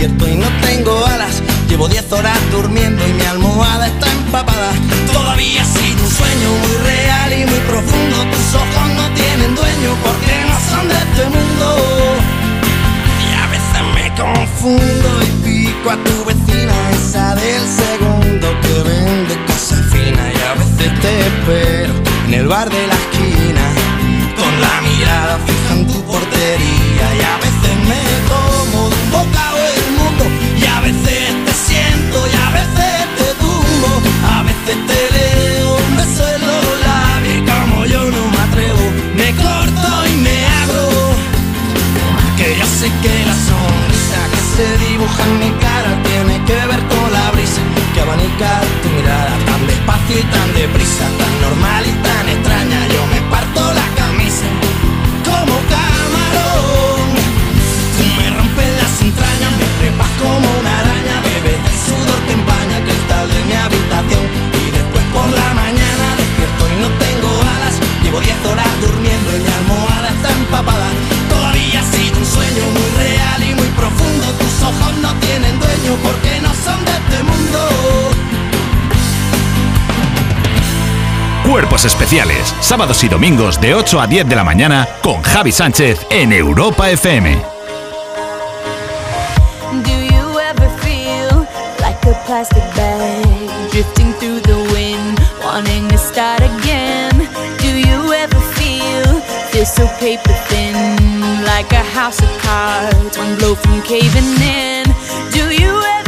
[0.00, 1.42] despierto y no tengo alas.
[1.68, 4.72] Llevo 10 horas durmiendo y mi almohada está empapada.
[5.12, 8.16] Todavía ha sido un sueño muy real y muy profundo.
[8.32, 11.66] Tus ojos no tienen dueño porque no son de este mundo.
[13.24, 19.36] Y a veces me confundo y pico a tu vecina, esa del segundo que vende
[19.46, 20.26] cosas finas.
[20.34, 21.94] Y a veces te espero
[22.26, 23.64] en el bar de la esquina,
[24.36, 27.06] con la mirada fija en tu portería.
[27.18, 29.59] Y a veces me como de un bocado
[30.92, 35.29] veces te siento, y a veces te tumbo, a veces te leo
[82.10, 86.32] especiales, sábados y domingos de 8 a 10 de la mañana con Javi Sánchez en
[86.32, 87.40] Europa FM.
[89.84, 91.46] Do you ever feel
[91.78, 93.24] like a plastic bag
[93.70, 97.28] drifting through the wind, wanting to start again?
[97.62, 99.20] Do you ever feel
[99.52, 104.84] feel so paper thin, like a house of cards, one blow from caving in?
[105.30, 105.99] Do you ever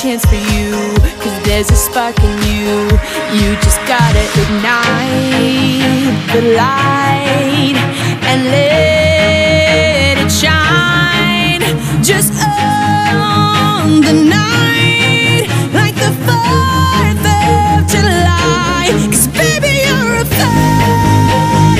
[0.00, 0.72] chance for you?
[1.20, 2.88] Cause there's a spark in you.
[3.36, 7.76] You just gotta ignite the light
[8.24, 11.60] and let it shine.
[12.02, 18.88] Just on the night, like the 4th of July.
[19.12, 21.76] Cause baby, you're a firework.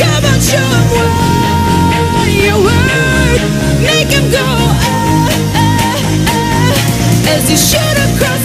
[0.00, 1.25] Come on, show show 'em
[7.48, 8.35] You should have cried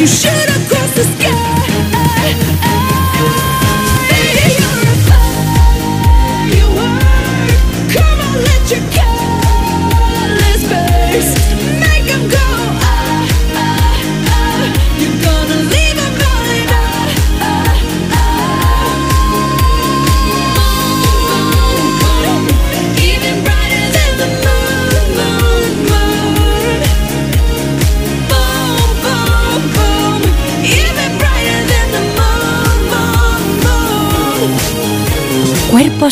[0.00, 0.39] you shoot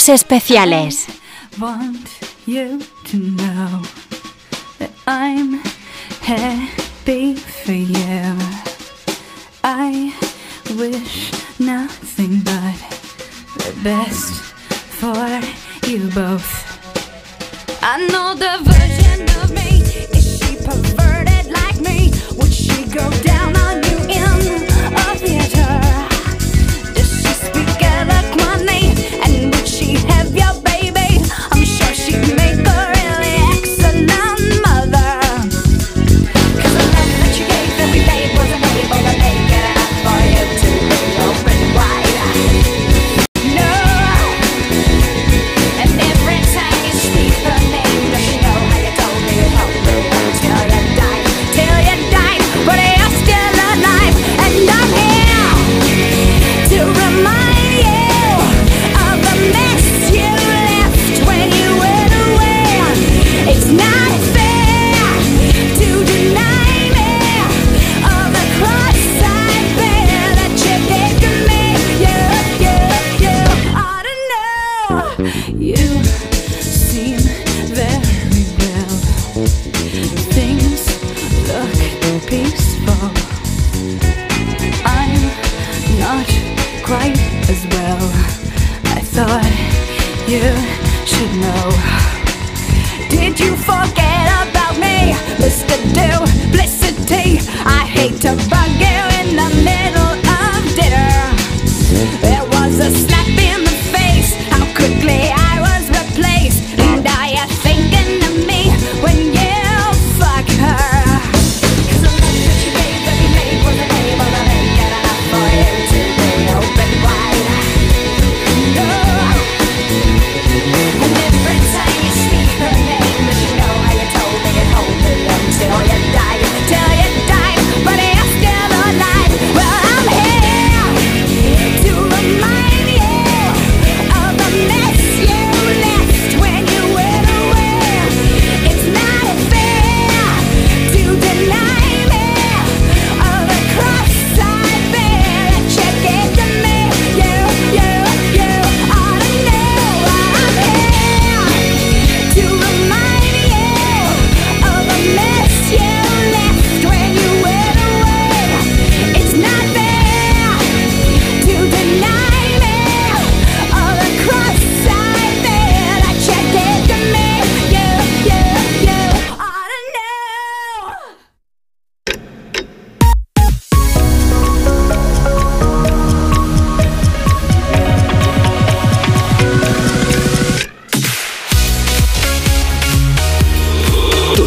[0.09, 1.07] especiales.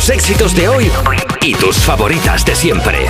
[0.02, 0.92] Tus éxitos de hoy
[1.42, 3.06] y tus favoritas de siempre.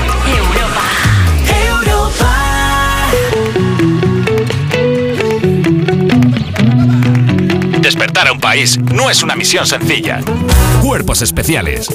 [7.80, 10.20] Despertar a un país no es una misión sencilla.
[10.82, 11.88] Cuerpos especiales.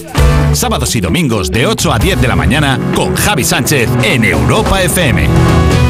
[0.54, 4.82] Sábados y domingos de 8 a 10 de la mañana con Javi Sánchez en Europa
[4.82, 5.85] FM.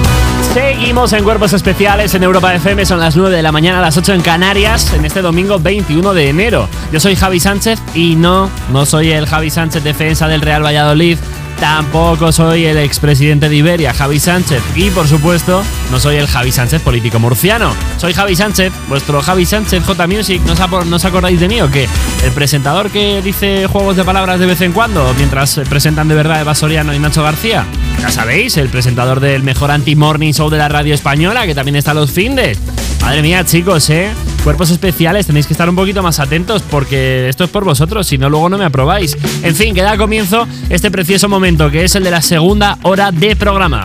[0.57, 4.15] Seguimos en Cuerpos Especiales en Europa FM, son las 9 de la mañana, las 8
[4.15, 6.67] en Canarias, en este domingo 21 de enero.
[6.91, 11.19] Yo soy Javi Sánchez y no, no soy el Javi Sánchez defensa del Real Valladolid,
[11.59, 16.53] tampoco soy el expresidente de Iberia, Javi Sánchez, y por supuesto, no soy el Javi
[16.53, 17.75] Sánchez político murciano.
[17.97, 20.53] Soy Javi Sánchez, vuestro Javi Sánchez J Music, ¿no
[20.97, 21.89] os, acordáis de mí o qué?
[22.25, 26.41] El presentador que dice juegos de palabras de vez en cuando, mientras presentan de verdad
[26.41, 27.65] Eva Soriano y Nacho García.
[28.01, 31.93] Ya sabéis, el presentador del mejor anti-morning show de la radio española, que también está
[31.93, 32.59] a los findes.
[33.01, 34.11] Madre mía, chicos, ¿eh?
[34.47, 38.17] Cuerpos especiales, tenéis que estar un poquito más atentos porque esto es por vosotros, si
[38.17, 39.19] no luego no me aprobáis.
[39.43, 43.11] En fin, que da comienzo este precioso momento, que es el de la segunda hora
[43.11, 43.85] de programa.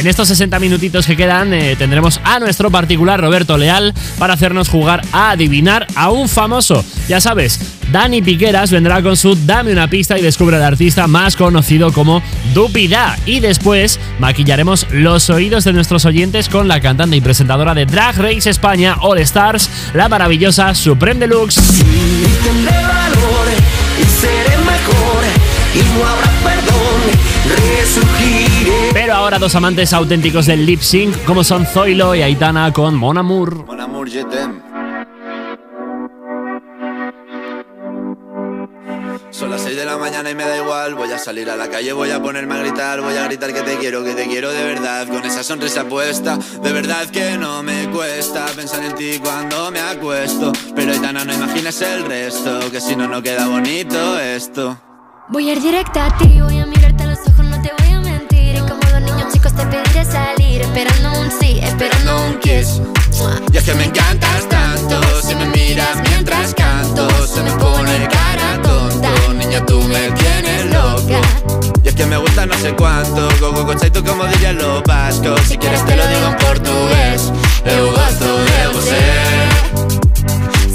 [0.00, 4.70] En estos 60 minutitos que quedan eh, tendremos a nuestro particular Roberto Leal para hacernos
[4.70, 6.82] jugar a adivinar a un famoso.
[7.06, 7.60] Ya sabes,
[7.92, 12.22] Dani Piqueras vendrá con su Dame una pista y descubre al artista más conocido como
[12.54, 13.18] Dupida.
[13.26, 18.16] Y después maquillaremos los oídos de nuestros oyentes con la cantante y presentadora de Drag
[18.16, 21.56] Race España All Stars, la maravillosa Supreme Deluxe.
[24.18, 25.24] Seré mejor
[25.74, 26.70] y no habrá perdón.
[28.92, 33.16] Pero ahora dos amantes auténticos del lip sync como son Zoilo y Aitana con Mon
[33.16, 33.66] Amour.
[33.66, 34.70] Mon amour, je t'aime.
[39.30, 40.96] Son las 6 de la mañana y me da igual.
[40.96, 43.00] Voy a salir a la calle, voy a ponerme a gritar.
[43.00, 45.06] Voy a gritar que te quiero, que te quiero de verdad.
[45.06, 49.80] Con esa sonrisa puesta, de verdad que no me cuesta pensar en ti cuando me
[49.80, 50.52] acuesto.
[50.74, 54.76] Pero Aitana, no imaginas el resto, que si no, no queda bonito esto.
[55.28, 56.79] Voy a ir directa a ti, voy a mirarte
[59.48, 62.80] te pediré salir, esperando un sí, esperando un kiss.
[63.52, 68.60] Y es que me encantas tanto, si me miras mientras canto, se me pone cara
[68.62, 69.08] tonta.
[69.32, 71.20] Niña, tú me tienes loca.
[71.82, 74.82] Y es que me gusta no sé cuánto, go go go tú como dirían los
[74.82, 75.40] vascos.
[75.48, 77.32] Si quieres te lo digo en portugués,
[77.64, 79.29] eu gosto de você.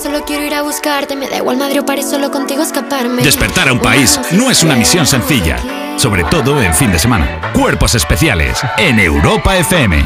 [0.00, 3.22] Solo quiero ir a buscarte, me da igual Madrid o París, solo contigo escaparme.
[3.22, 5.58] Despertar a un país no es una misión sencilla,
[5.98, 7.52] sobre todo en fin de semana.
[7.52, 10.02] Cuerpos especiales en Europa FM.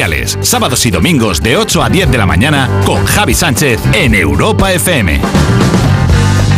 [0.00, 4.72] Sábados y domingos de 8 a 10 de la mañana con Javi Sánchez en Europa
[4.72, 5.20] FM.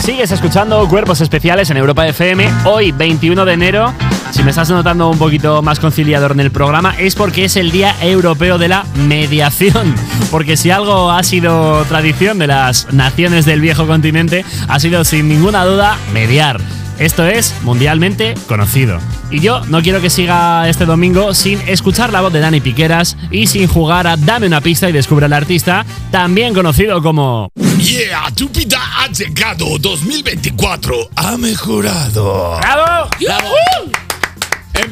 [0.01, 2.49] Sigues escuchando Cuerpos Especiales en Europa FM.
[2.67, 3.93] Hoy, 21 de enero,
[4.31, 7.73] si me estás notando un poquito más conciliador en el programa, es porque es el
[7.73, 9.93] Día Europeo de la Mediación.
[10.31, 15.29] Porque si algo ha sido tradición de las naciones del viejo continente, ha sido sin
[15.29, 16.61] ninguna duda mediar.
[16.99, 18.99] Esto es mundialmente conocido.
[19.31, 23.17] Y yo no quiero que siga este domingo sin escuchar la voz de Dani Piqueras
[23.31, 27.51] y sin jugar a Dame una pista y descubre al artista, también conocido como...
[27.79, 29.79] Yeah, tu vida ha llegado.
[29.79, 32.59] 2024 ha mejorado.
[32.61, 33.09] ¡Bravo!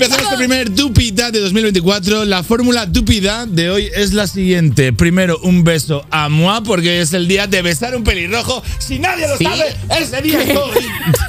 [0.02, 2.24] Empezamos el primer Dupida de 2024.
[2.24, 4.94] La fórmula Dupida de hoy es la siguiente.
[4.94, 8.62] Primero, un beso a Moi, porque es el día de besar un pelirrojo.
[8.78, 9.44] Si nadie lo ¿Sí?
[9.44, 10.84] sabe, ese día es hoy.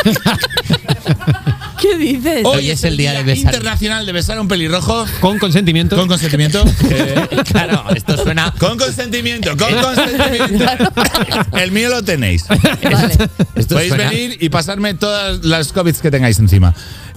[1.81, 2.45] ¿Qué dices?
[2.45, 5.05] Hoy es el día internacional de besar a un pelirrojo.
[5.19, 5.97] Con consentimiento.
[5.97, 6.63] Con consentimiento.
[6.91, 8.53] Eh, claro, esto suena.
[8.59, 10.65] Con consentimiento, con consentimiento.
[11.57, 12.43] El mío lo tenéis.
[13.55, 16.75] Esto Podéis suena- venir y pasarme todas las COVID que tengáis encima.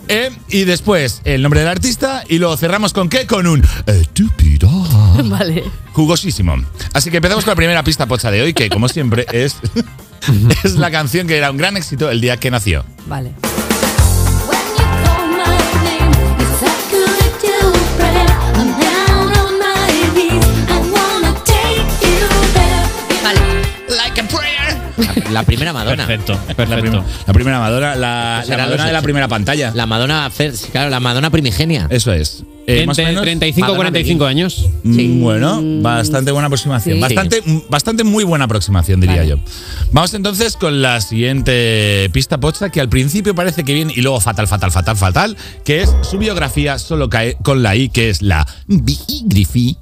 [0.09, 3.27] Eh, y después el nombre del artista y luego cerramos con qué?
[3.27, 4.69] Con un estúpido.
[5.25, 5.65] Vale.
[5.93, 6.57] Jugosísimo.
[6.93, 9.57] Así que empezamos con la primera pista pocha de hoy, que como siempre es,
[10.65, 12.85] es la canción que era un gran éxito el día que nació.
[13.07, 13.33] Vale.
[25.35, 26.07] La primera Madonna.
[26.07, 26.91] Perfecto, La, perfecto.
[26.91, 29.73] prim- la primera Madonna, la, Pues la Madonna de la primera pantalla.
[29.75, 31.87] La Madonna, First, claro, la Madonna primigenia.
[31.91, 32.45] Eso es.
[32.67, 33.23] Eh, más o menos.
[33.23, 34.67] 35 y Madonna 45 años.
[34.85, 36.97] Mm, Bueno, bastante buena aproximación.
[36.97, 37.01] Sí.
[37.03, 39.37] Bastante, bastante muy buena aproximación, diría yo.
[39.93, 44.19] Vamos entonces con la siguiente pista pocha, que al principio parece que bien y luego
[44.21, 48.23] fatal, fatal, fatal, fatal, que es su biografía solo cae con la I, que es
[48.23, 49.75] la biografía.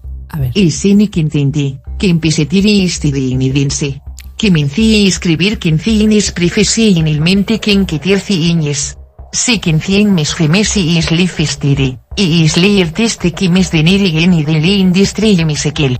[0.54, 4.00] Isini quintinti, quimpisitiri istidini dinsi.
[4.42, 8.96] Quiminci escribir quinciinis prifisi inilmente quinquitirci iñis.
[9.30, 15.96] Si quincien mis gemesi islifistiri, y isli irtisti quimis deniri geni deli indistri y misequil.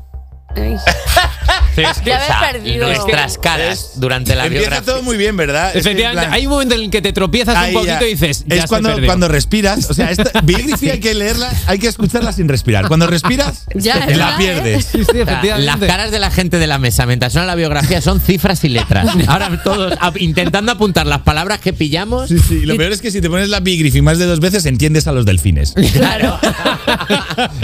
[1.74, 2.86] Perdido.
[2.86, 4.93] Nuestras caras durante la Empieza biografía.
[4.93, 5.69] todo muy bien, ¿verdad?
[5.74, 8.01] Es que en Efectivamente, hay un momento en el que te tropiezas Ahí un poquito
[8.01, 8.07] ya.
[8.07, 8.44] y dices.
[8.47, 9.90] ya es cuando, cuando respiras.
[9.90, 12.89] O sea, esta biografía hay que leerla, hay que escucharla sin respirar.
[12.89, 14.85] Cuando respiras, Ya, te la pierdes.
[14.86, 15.86] Sí, sí, O sea, efectivamente.
[15.86, 18.69] las caras de la gente de la mesa mientras suena la biografía son cifras y
[18.69, 19.09] letras.
[19.28, 22.28] Ahora todos intentando apuntar las palabras que pillamos.
[22.28, 22.55] Sí, sí.
[22.62, 25.07] y Lo peor es que si te pones la biografía más de dos veces, entiendes
[25.07, 25.74] a los delfines.
[25.93, 26.39] Claro.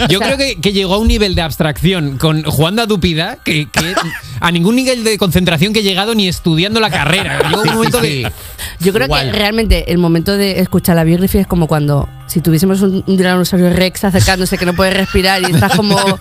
[0.09, 3.67] Yo creo que, que llegó a un nivel de abstracción con jugando a Dupida que,
[3.69, 3.93] que
[4.39, 7.41] a ningún nivel de concentración que he llegado ni estudiando la carrera.
[7.49, 8.31] Llegó un momento de.
[8.79, 9.31] Yo creo Igual.
[9.31, 13.17] que realmente el momento de escuchar la biografía es como cuando si tuviésemos un, un
[13.17, 15.97] tiranosaurio rex acercándose que no puede respirar y estás como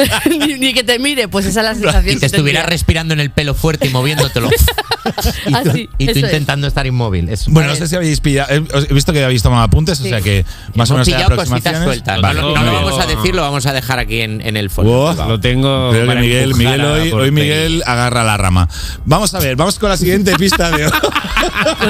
[0.30, 2.16] ni, ni que te mire, pues esa es la sensación.
[2.16, 2.62] Y te tendría.
[2.62, 4.48] respirando en el pelo fuerte y moviéndotelo.
[5.46, 6.16] y tú, Así, y tú es.
[6.18, 7.28] intentando estar inmóvil.
[7.28, 8.48] Es- Bueno, no sé si habéis pillado.
[8.54, 10.44] he- visto que habéis tomado apuntes, o sea que
[10.74, 11.84] más o Hemos menos pillado cositas aproximaciones.
[11.84, 12.20] sueltas.
[12.22, 12.40] Vale.
[12.40, 14.90] no, no lo vamos a decir, lo vamos a dejar aquí en, en el foro.
[14.90, 15.90] Oh, Lo tengo.
[15.90, 17.30] Creo que Miguel, Miguel hoy, hoy.
[17.30, 18.68] Miguel agarra la rama.
[19.04, 20.92] Vamos a ver, vamos con la siguiente pista de hoy.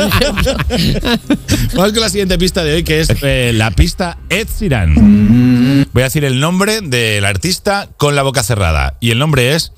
[1.75, 5.87] vamos con la siguiente pista de hoy, que es eh, la pista Ed Sheeran.
[5.93, 8.97] Voy a decir el nombre del artista con la boca cerrada.
[9.01, 9.73] Y el nombre es.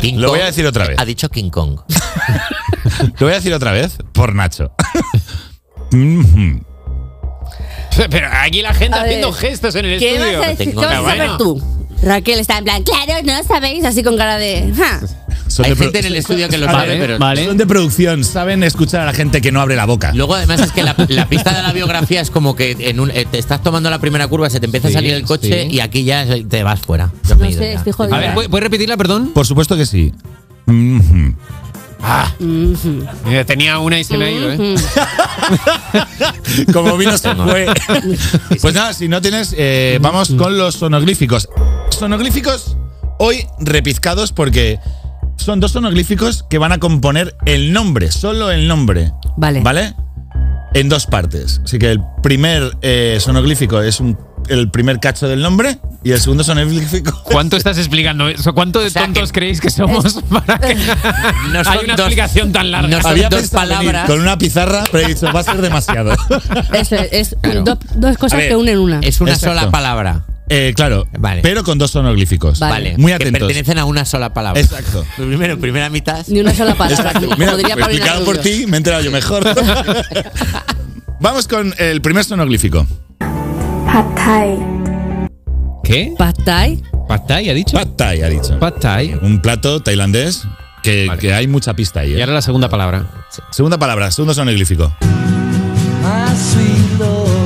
[0.00, 0.98] King Lo voy a decir otra vez.
[0.98, 1.80] Ha dicho King Kong.
[3.18, 4.72] Lo voy a decir otra vez por Nacho.
[8.10, 10.38] Pero aquí la gente A haciendo ver, gestos en el ¿Qué estudio.
[10.40, 10.70] vas a decir?
[10.70, 11.62] ¿Qué vas a saber tú?
[12.02, 14.72] Raquel está en plan, claro, no sabéis, así con cara de.
[14.76, 15.00] "Ja".
[15.46, 17.18] Son Hay de gente en el estudio que lo Vale, sabe, pero.
[17.18, 17.44] Vale.
[17.44, 20.10] Son de producción, saben escuchar a la gente que no abre la boca.
[20.14, 23.10] Luego, además, es que la, la pista de la biografía es como que en un,
[23.10, 25.62] eh, te estás tomando la primera curva, se te empieza Sí, a salir el coche
[25.68, 25.76] sí.
[25.76, 27.10] y aquí ya te vas fuera.
[27.28, 27.78] Yo me he No ido sé, ya.
[27.78, 28.16] estoy jodida.
[28.16, 29.28] A ver, ¿puedes puedes repetirla, perdón?
[29.32, 30.12] Por supuesto que sí.
[30.66, 31.36] Mhm.
[32.40, 33.06] Mhm.
[33.30, 34.74] Eh, Tenía una y se me ha ido, ¿eh?
[36.72, 37.66] Como vino se fue.
[38.60, 41.48] Pues nada, si no tienes, eh, vamos con los sonoglíficos.
[41.98, 42.76] Sonoglíficos
[43.18, 44.78] hoy repizcados porque
[45.36, 49.12] son dos sonoglíficos que van a componer el nombre, solo el nombre.
[49.36, 49.60] Vale.
[49.62, 49.94] ¿Vale?
[50.74, 51.60] En dos partes.
[51.64, 54.18] Así que el primer eh, sonoglífico es un-
[54.48, 57.22] el primer cacho del nombre y el segundo sonoglífico.
[57.24, 58.52] ¿Cuánto estás explicando eso?
[58.54, 60.74] ¿Cuánto de tontos creéis que somos para que
[61.52, 63.00] No hay una dos- explicación tan larga?
[63.00, 64.06] no Había dos palabras.
[64.08, 66.12] con una pizarra, pero he dicho, va a ser demasiado.
[66.72, 67.62] Eso es, es Claro.
[67.62, 68.98] do- dos cosas ver, que unen una.
[69.00, 69.58] Es una Exacto.
[69.58, 70.24] sola palabra.
[70.48, 71.40] Eh, claro, Vale.
[71.42, 72.58] pero con dos sonoglíficos.
[72.58, 72.96] Vale.
[72.98, 73.40] Muy Que atentos.
[73.40, 74.60] pertenecen a una sola palabra.
[74.60, 75.04] Exacto.
[75.16, 76.24] Primero, primera mitad.
[76.28, 77.12] Ni una sola palabra.
[77.38, 79.42] Mira, explicado por ti, me he enterado yo mejor.
[81.20, 82.86] Vamos con el primer sonoglífico.
[83.18, 84.58] Pad Thai.
[85.82, 86.12] ¿Qué?
[86.18, 86.82] Pad Thai.
[87.08, 87.76] Pad Thai ha dicho.
[87.76, 88.58] Pad Thai ha dicho.
[88.58, 89.14] Pad Thai.
[89.22, 90.44] Un plato tailandés
[90.82, 92.12] que, que hay mucha pista ahí.
[92.14, 92.18] ¿eh?
[92.18, 93.06] Y ahora la segunda palabra.
[93.50, 94.92] Segunda palabra, segundo sonoglífico.
[96.34, 97.43] Estoy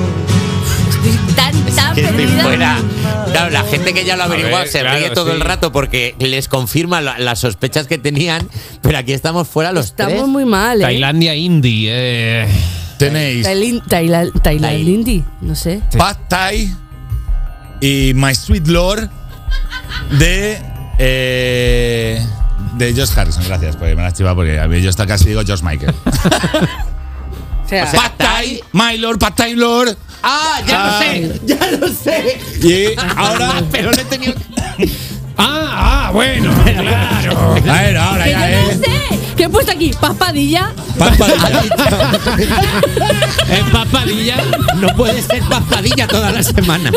[1.37, 2.43] tan, tan Que estoy perdida.
[2.43, 2.79] fuera.
[3.33, 5.33] Claro, la gente que ya lo ha averiguado ver, se claro, ríe todo sí.
[5.37, 8.49] el rato porque les confirma la- las sospechas que tenían,
[8.83, 10.27] pero aquí estamos fuera los Estamos tres.
[10.27, 10.85] muy mal, ¿eh?
[10.85, 11.89] Tailandia Indie.
[11.93, 12.49] Eh.
[12.99, 15.81] Tenéis Tailin- Taila- Tailandindi, no sé.
[15.97, 16.75] Pad Thai
[17.81, 19.09] y My Sweet Lord
[20.19, 20.59] de.
[20.99, 22.27] eh,
[22.77, 23.45] de Josh Harrison.
[23.47, 25.95] Gracias, pues me la has chivado porque a mí yo hasta casi digo Josh Michael.
[27.65, 29.95] O sea, Pad Thai, My Lord, Pad Thai Lord.
[30.23, 30.91] ¡Ah, ya Ah.
[30.93, 31.41] lo sé!
[31.47, 32.39] ¡Ya lo sé!
[32.63, 33.63] Y ahora.
[33.73, 34.35] pero no he tenido.
[35.37, 37.53] Ah, ah, bueno, claro.
[37.69, 39.19] A ver, ahora que ya, yo no sé.
[39.37, 39.93] ¿Qué he puesto aquí?
[40.01, 40.73] Paspadilla.
[40.99, 42.11] Pad Padilla.
[43.49, 44.37] En papadilla.
[44.81, 46.91] No puede ser paspadilla toda la semana.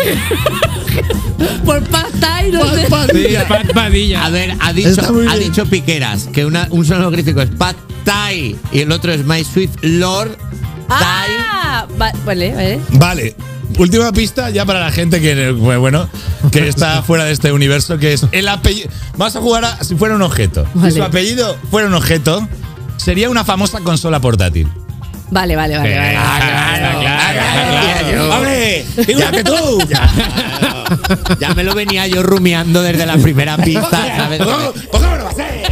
[1.64, 2.88] Por Pad Thai, no sé.
[3.14, 4.26] Sí, papadilla.
[4.26, 7.76] A ver, ha dicho, ha dicho Piqueras que una, un sonográfico es Pad
[8.06, 10.35] Thai y el otro es My Sweet Lord.
[10.93, 12.80] Ah, va- vale, vale.
[12.91, 13.35] Vale.
[13.77, 16.09] Última pista ya para la gente que pues, bueno
[16.51, 18.89] que está fuera de este universo que es el apellido.
[19.18, 20.65] Vamos a jugar a si fuera un objeto.
[20.73, 20.91] Vale.
[20.91, 22.47] Si su apellido fuera un objeto,
[22.97, 24.68] sería una famosa consola portátil.
[25.30, 25.95] Vale, vale, vale.
[25.95, 26.11] vale.
[26.11, 28.34] Claro, claro.
[28.35, 28.85] ¡Hombre!
[29.07, 29.80] ¡Igual que tú!
[31.39, 34.41] Ya me lo venía yo rumiando desde la primera pista, ¿sabes?
[34.43, 35.70] ¿Cómo, cómo lo va a hacer?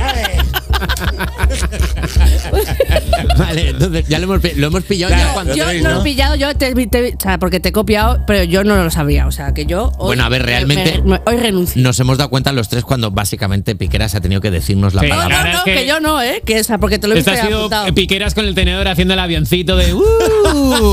[3.47, 5.55] Vale, entonces ya lo hemos, lo hemos pillado ya cuando.
[5.55, 6.01] Yo tenéis, no lo ¿no?
[6.01, 8.89] he pillado, yo te, te- o sea, porque te he copiado, pero yo no lo
[8.91, 9.27] sabía.
[9.27, 9.91] O sea, que yo.
[9.97, 11.81] hoy Bueno, a ver, me- realmente- me- me- hoy renuncio.
[11.81, 15.07] Nos hemos dado cuenta los tres cuando básicamente Piqueras ha tenido que decirnos la Sí,
[15.09, 15.37] No, palabra.
[15.37, 16.41] la no, no, es que, que- yo no, ¿eh?
[16.45, 17.93] Que, o sea, porque te lo he visto sido apuntado.
[17.93, 19.93] piqueras con el tenedor haciendo el avioncito de.
[19.93, 20.03] ¡Uh!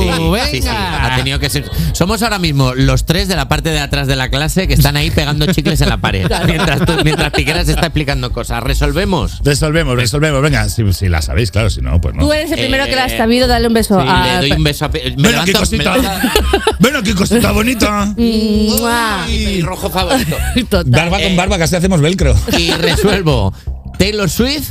[0.02, 0.09] Sí,
[0.51, 1.06] sí, sí, venga.
[1.14, 1.70] ha tenido que ser.
[1.93, 4.97] Somos ahora mismo los tres de la parte de atrás de la clase que están
[4.97, 6.27] ahí pegando chicles en la pared.
[6.47, 8.62] Mientras, tú- mientras Piqueras está explicando cosas.
[8.62, 9.40] ¿Resolvemos?
[9.44, 10.43] Resolvemos, resolvemos.
[10.43, 12.23] Venga, si, si la sabéis, claro, si no, pues no.
[12.23, 14.40] Tú eres el primero Eh, que la has sabido, dale un beso Sí, a.
[14.40, 15.94] le doy un beso a me Ven aquí, cosita.
[16.78, 18.12] Ven aquí, cosita bonita.
[18.16, 19.24] Mua.
[19.26, 20.36] Mi rojo favorito.
[20.68, 20.84] Total.
[20.90, 22.34] Barba con barba, casi hacemos velcro.
[22.56, 23.52] Y resuelvo.
[23.98, 24.70] Taylor Swift.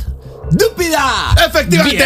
[0.52, 1.34] ¡Dúpida!
[1.46, 2.04] Efectivamente.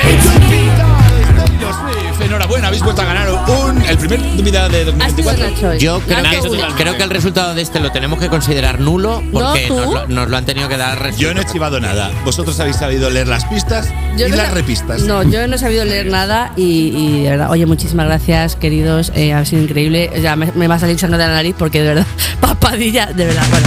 [2.20, 4.92] Enhorabuena, habéis vuelto a ganar un, el primer dúpida de Ha sido
[5.32, 5.50] 2024.
[5.50, 5.68] Nacho.
[5.70, 5.78] hoy.
[5.78, 6.76] Yo creo Nacho, que, una.
[6.76, 10.28] creo que el resultado de este lo tenemos que considerar nulo porque nos, lo, nos
[10.28, 11.12] lo han tenido que dar.
[11.16, 12.10] Yo no he chivado nada.
[12.24, 15.02] Vosotros habéis sabido leer las pistas Yo y no las repistas.
[15.02, 19.10] No, yo no he sabido leer nada y, y de verdad, oye, muchísimas gracias, queridos.
[19.14, 20.10] eh, ha sido increíble.
[20.22, 22.06] Ya me, me va a salir sangre de la nariz porque de verdad,
[22.40, 23.44] papadilla, de verdad.
[23.50, 23.66] Bueno,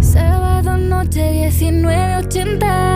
[0.00, 2.95] Sábado noche 19.80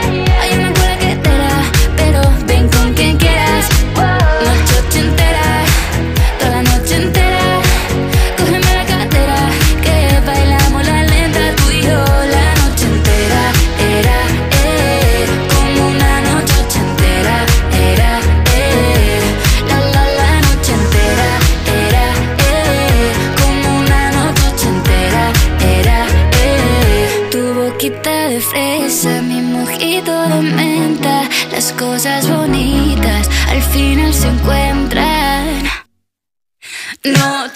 [37.03, 37.49] No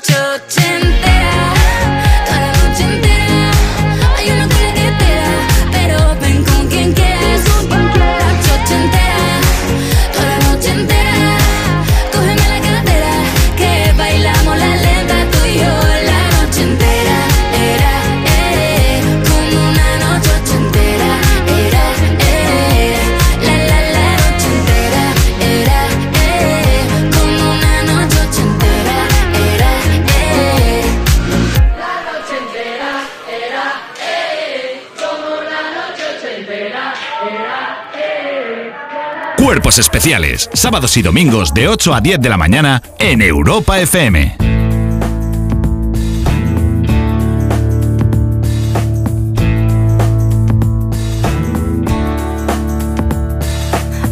[39.76, 44.38] programas especiales, sábados y domingos de 8 a 10 de la mañana en Europa FM.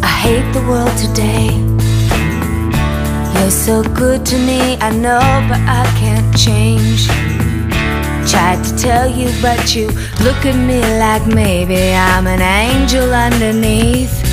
[0.02, 1.50] I hate the world today.
[3.34, 7.08] You're so good to me, I know, but I can't change.
[8.30, 9.88] Tried to tell you, but you
[10.24, 14.23] look at me like maybe I'm an angel underneath.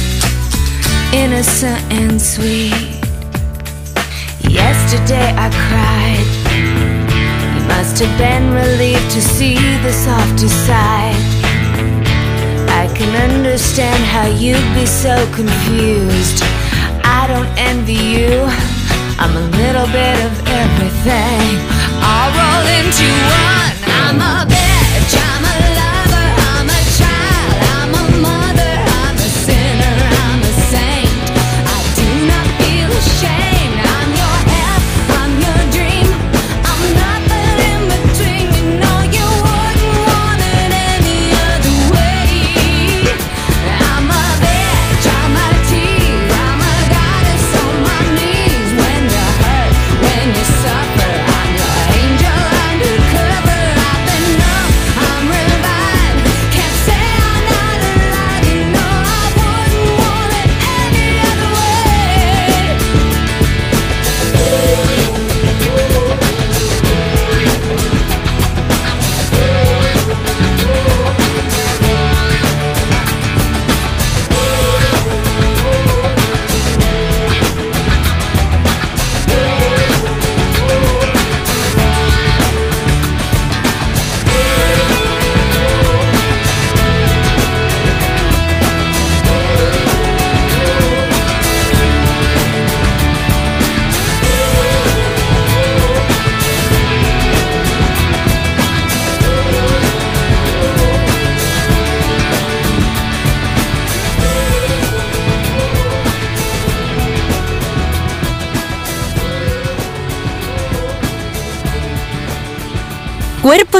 [1.13, 2.73] innocent and sweet.
[4.47, 6.27] Yesterday I cried.
[7.55, 11.15] You must have been relieved to see the softer side.
[12.69, 16.43] I can understand how you'd be so confused.
[17.03, 18.47] I don't envy you.
[19.19, 21.59] I'm a little bit of everything.
[22.01, 23.07] I'll roll into
[23.45, 23.71] one.
[24.07, 24.70] I'm a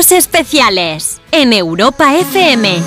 [0.02, 2.82] Cuerpos especiales en Europa FM.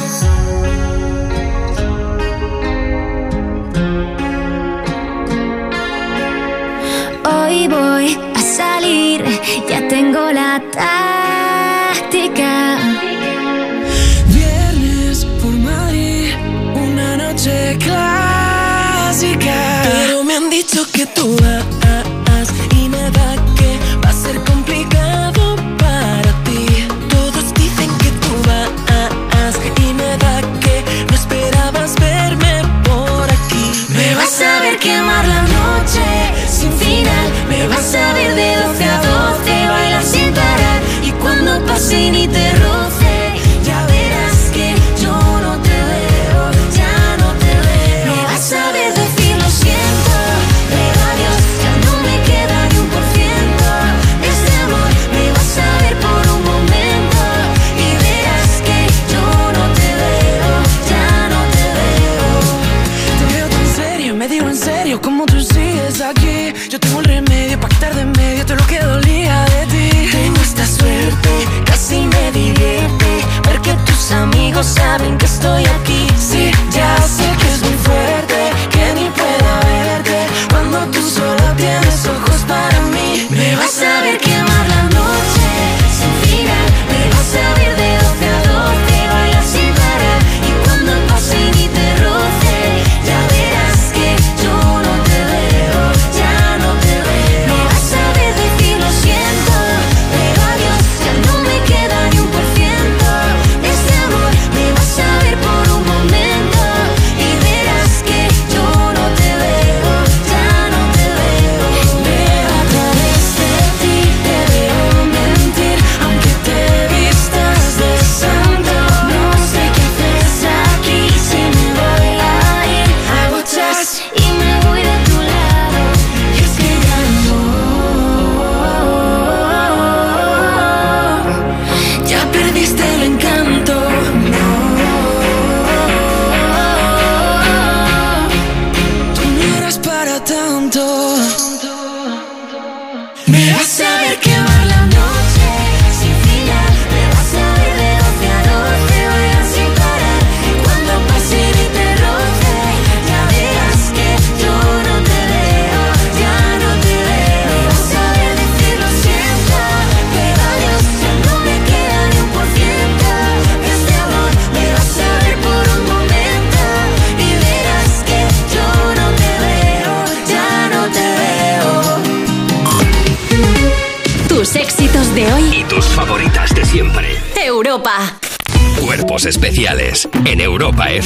[7.25, 9.25] Hoy voy a salir,
[9.69, 12.79] ya tengo la táctica.
[14.27, 16.33] Viernes por Madrid,
[16.75, 19.55] una noche clásica.
[19.85, 21.54] Pero me han dicho que tú vas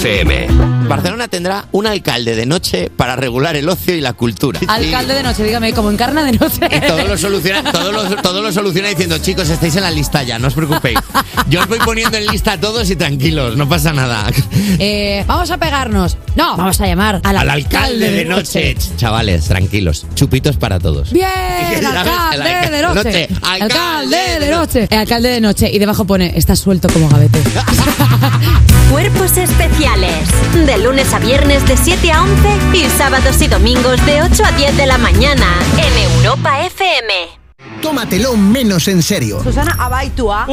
[0.05, 0.38] FM.
[1.73, 4.61] Un alcalde de noche para regular el ocio y la cultura.
[4.67, 6.61] Alcalde de noche, dígame, como encarna de noche.
[6.71, 10.23] Y todo lo, soluciona, todo, lo, todo lo soluciona diciendo, chicos, estáis en la lista
[10.23, 10.99] ya, no os preocupéis.
[11.49, 14.25] Yo os voy poniendo en lista a todos y tranquilos, no pasa nada.
[14.79, 16.17] Eh, vamos a pegarnos.
[16.37, 18.77] No, vamos a llamar al, Al alcalde de noche.
[18.97, 21.13] Chavales, tranquilos, chupitos para todos.
[21.13, 21.29] Bien,
[21.77, 23.29] El alcalde de noche.
[23.43, 24.89] Alcalde Alcalde de noche.
[24.91, 25.71] El alcalde de noche.
[25.73, 27.41] Y debajo pone, estás suelto como gavete.
[28.91, 30.29] Cuerpos especiales.
[30.67, 34.53] De lunes a viernes de 7 a 11 y sábados y domingos de 8 a
[34.53, 37.48] 10 de la mañana en Europa FM.
[37.83, 39.43] Tómatelo menos en serio.
[39.43, 40.47] Susana Abaitua.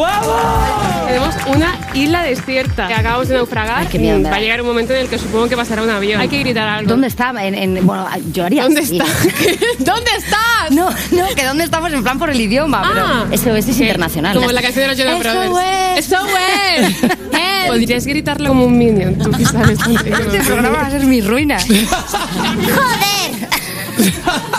[1.07, 3.87] Tenemos una isla desierta que acabamos de naufragar.
[3.87, 6.21] qué miedo Va a llegar un momento en el que supongo que pasará un avión.
[6.21, 6.89] Hay que gritar algo.
[6.89, 7.33] ¿Dónde está?
[7.43, 8.97] En, en- bueno, yo haría ¿Dónde así.
[8.99, 9.05] está?
[9.79, 10.71] ¿Dónde estás?
[10.71, 13.25] No, no, que dónde estamos en plan por el idioma, Ah.
[13.29, 14.35] pero SOS es internacional.
[14.35, 16.05] Como la canción de los Jonas Brothers.
[16.05, 16.19] SOS.
[16.19, 17.11] ¡SOS!
[17.67, 19.79] Podrías gritarlo como un minion, tú que sabes.
[20.05, 21.57] Este programa va a ser mi ruina.
[21.59, 23.49] ¡Joder!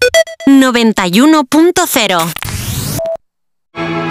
[0.46, 2.43] 91.0
[3.76, 4.03] Cause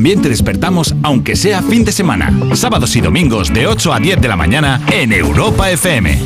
[0.00, 2.32] también te despertamos, aunque sea fin de semana.
[2.54, 6.18] Sábados y domingos de 8 a 10 de la mañana en Europa FM.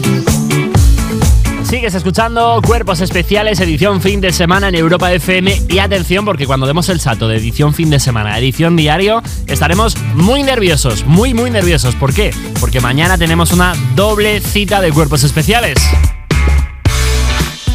[1.64, 5.62] Sigues escuchando Cuerpos Especiales, edición fin de semana en Europa FM.
[5.68, 9.24] Y atención, porque cuando demos el salto de edición fin de semana a edición diario,
[9.48, 11.96] estaremos muy nerviosos, muy, muy nerviosos.
[11.96, 12.30] ¿Por qué?
[12.60, 15.80] Porque mañana tenemos una doble cita de Cuerpos Especiales.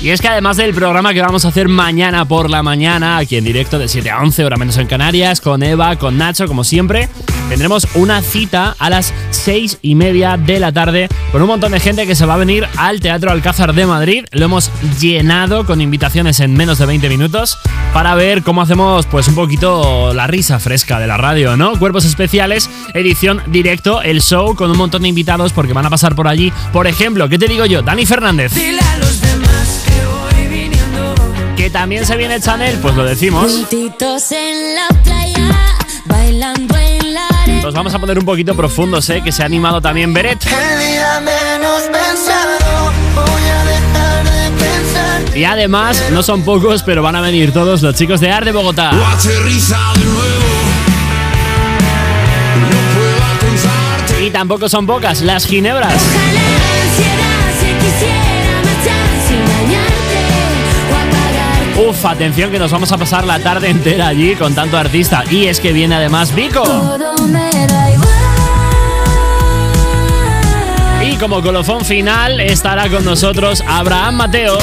[0.01, 3.35] Y es que además del programa que vamos a hacer mañana por la mañana, aquí
[3.35, 6.63] en directo de 7 a 11, hora menos en Canarias, con Eva, con Nacho, como
[6.63, 7.09] siempre,
[7.49, 11.81] tendremos una cita a las 6 y media de la tarde con un montón de
[11.81, 14.26] gente que se va a venir al Teatro Alcázar de Madrid.
[14.31, 14.71] Lo hemos
[15.01, 17.57] llenado con invitaciones en menos de 20 minutos
[17.93, 21.77] para ver cómo hacemos pues un poquito la risa fresca de la radio, ¿no?
[21.77, 26.15] Cuerpos especiales, edición directo, el show con un montón de invitados porque van a pasar
[26.15, 26.53] por allí.
[26.71, 27.81] Por ejemplo, ¿qué te digo yo?
[27.81, 28.53] Dani Fernández.
[28.55, 28.80] Dile
[31.60, 33.52] Que también se viene Chanel, pues lo decimos.
[33.52, 35.76] Juntitos en la playa,
[36.06, 37.64] bailando en la arena.
[37.64, 39.22] Nos vamos a poner un poquito profundos, ¿eh?
[39.22, 40.41] Que se ha animado también Beret.
[40.45, 45.38] El día menos pensado, voy a dejar de pensar.
[45.38, 48.53] Y además, no son pocos, pero van a venir todos los chicos de Art de
[48.53, 48.91] Bogotá.
[54.26, 56.02] Y tampoco son pocas las ginebras.
[61.99, 65.26] Uf, atención que nos vamos a pasar la tarde entera allí con tanto artista.
[65.30, 66.63] Y es que viene además Vico.
[71.05, 74.57] Y como colofón final estará con nosotros Abraham Mateo.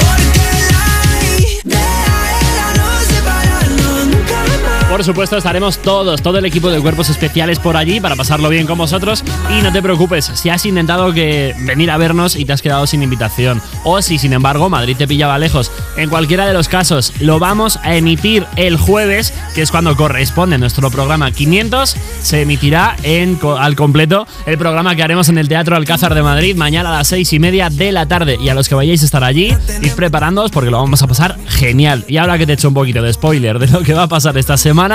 [4.97, 8.65] Por supuesto, estaremos todos, todo el equipo de cuerpos especiales por allí para pasarlo bien
[8.65, 9.23] con vosotros.
[9.55, 13.03] Y no te preocupes, si has intentado venir a vernos y te has quedado sin
[13.03, 17.37] invitación, o si sin embargo Madrid te pillaba lejos, en cualquiera de los casos, lo
[17.37, 21.95] vamos a emitir el jueves, que es cuando corresponde nuestro programa 500.
[22.23, 26.55] Se emitirá en, al completo el programa que haremos en el Teatro Alcázar de Madrid
[26.55, 28.39] mañana a las seis y media de la tarde.
[28.41, 31.37] Y a los que vayáis a estar allí, id preparándoos porque lo vamos a pasar
[31.49, 32.03] genial.
[32.07, 34.07] Y ahora que te he hecho un poquito de spoiler de lo que va a
[34.07, 34.86] pasar esta semana,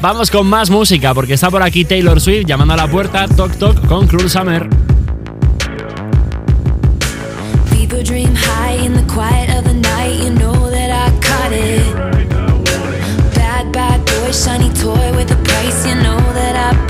[0.00, 3.56] vamos con más música porque está por aquí Taylor Swift llamando a la puerta, toc
[3.56, 4.68] toc con Cruel Summer.
[13.34, 15.86] Bad, bad boy, shiny toy with a price.
[15.86, 16.89] You know that I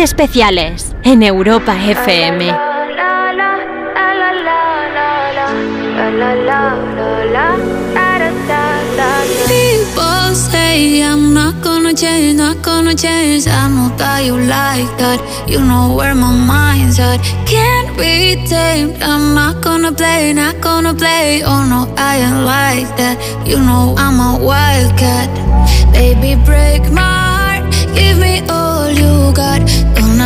[0.00, 2.50] Especiales en Europa FM.
[11.00, 11.62] I'm not
[11.96, 12.62] change, not
[12.96, 13.46] change.
[14.18, 15.20] You like that.
[15.48, 17.18] You know where my mind's at.
[17.46, 19.00] Can't be tamed.
[19.02, 21.42] I'm not gonna play, not gonna play.
[21.44, 23.16] Oh no, I ain't like that.
[23.46, 25.28] You know I'm a wildcat.
[25.92, 27.64] Baby, break my heart.
[27.94, 29.77] Give me all you got.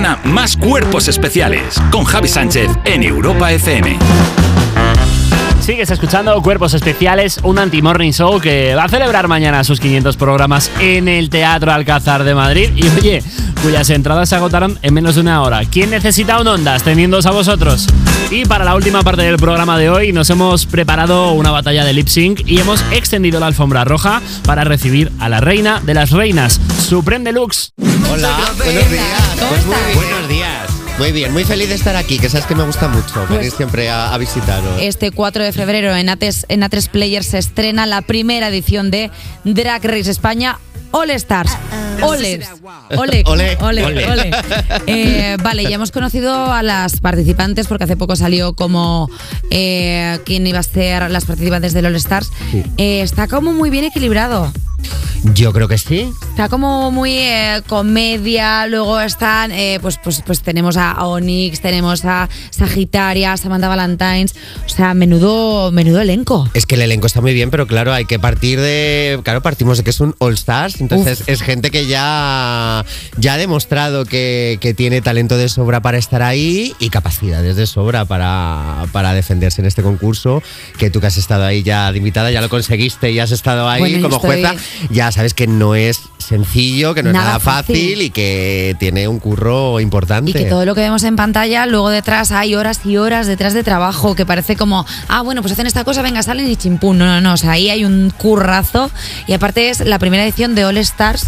[0.00, 3.98] más cuerpos especiales con Javi Sánchez en Europa FM.
[5.60, 10.70] Sigues escuchando Cuerpos Especiales, un anti-morning show que va a celebrar mañana sus 500 programas
[10.80, 12.70] en el Teatro Alcázar de Madrid.
[12.74, 13.22] Y oye,
[13.62, 15.62] cuyas entradas se agotaron en menos de una hora.
[15.64, 16.82] ¿Quién necesita un Ondas?
[16.82, 17.86] Teniéndoos a vosotros.
[18.30, 21.92] Y para la última parte del programa de hoy nos hemos preparado una batalla de
[21.92, 26.10] lip sync y hemos extendido la alfombra roja para recibir a la reina de las
[26.10, 27.72] reinas, Supreme Deluxe.
[28.12, 29.06] Hola, buenos días.
[29.48, 30.79] Pues buenos días.
[31.00, 33.88] Muy bien, muy feliz de estar aquí, que sabes que me gusta mucho venir siempre
[33.88, 34.82] a, a visitaros.
[34.82, 39.10] Este 4 de febrero en A3, en A3 Player se estrena la primera edición de
[39.44, 40.58] Drag Race España
[40.90, 41.56] All Stars.
[42.02, 42.46] Oles.
[42.98, 43.22] Ole.
[43.24, 43.56] Ole.
[43.60, 43.84] Ole.
[43.86, 44.06] Ole.
[44.06, 44.30] ole.
[44.86, 49.08] Eh, vale, ya hemos conocido a las participantes porque hace poco salió como
[49.50, 52.30] eh, quién iba a ser las participantes del All Stars.
[52.76, 54.52] Eh, está como muy bien equilibrado.
[55.34, 56.10] Yo creo que sí.
[56.30, 62.04] Está como muy eh, comedia, luego están, eh, pues, pues, pues tenemos a Onyx, tenemos
[62.04, 64.34] a Sagitaria, Samantha Valentines,
[64.64, 66.48] o sea, menudo, menudo elenco.
[66.54, 69.20] Es que el elenco está muy bien, pero claro, hay que partir de.
[69.22, 72.84] Claro, partimos de que es un All Stars, entonces es gente que ya,
[73.18, 77.66] ya ha demostrado que, que tiene talento de sobra para estar ahí y capacidades de
[77.66, 80.42] sobra para, para defenderse en este concurso.
[80.78, 83.68] Que tú que has estado ahí ya de invitada, ya lo conseguiste y has estado
[83.68, 84.54] ahí Bueno, como estoy- jueza,
[84.90, 87.74] ya sabes que no es sencillo, que no es Nada nada fácil.
[87.76, 88.02] fácil.
[88.02, 90.30] y que tiene un curro importante.
[90.30, 93.52] Y que todo lo que vemos en pantalla, luego detrás hay horas y horas detrás
[93.54, 96.98] de trabajo, que parece como, ah, bueno, pues hacen esta cosa, venga, salen y chimpún.
[96.98, 98.90] No, no, no, o sea, ahí hay un currazo.
[99.26, 101.26] Y aparte es la primera edición de All Stars.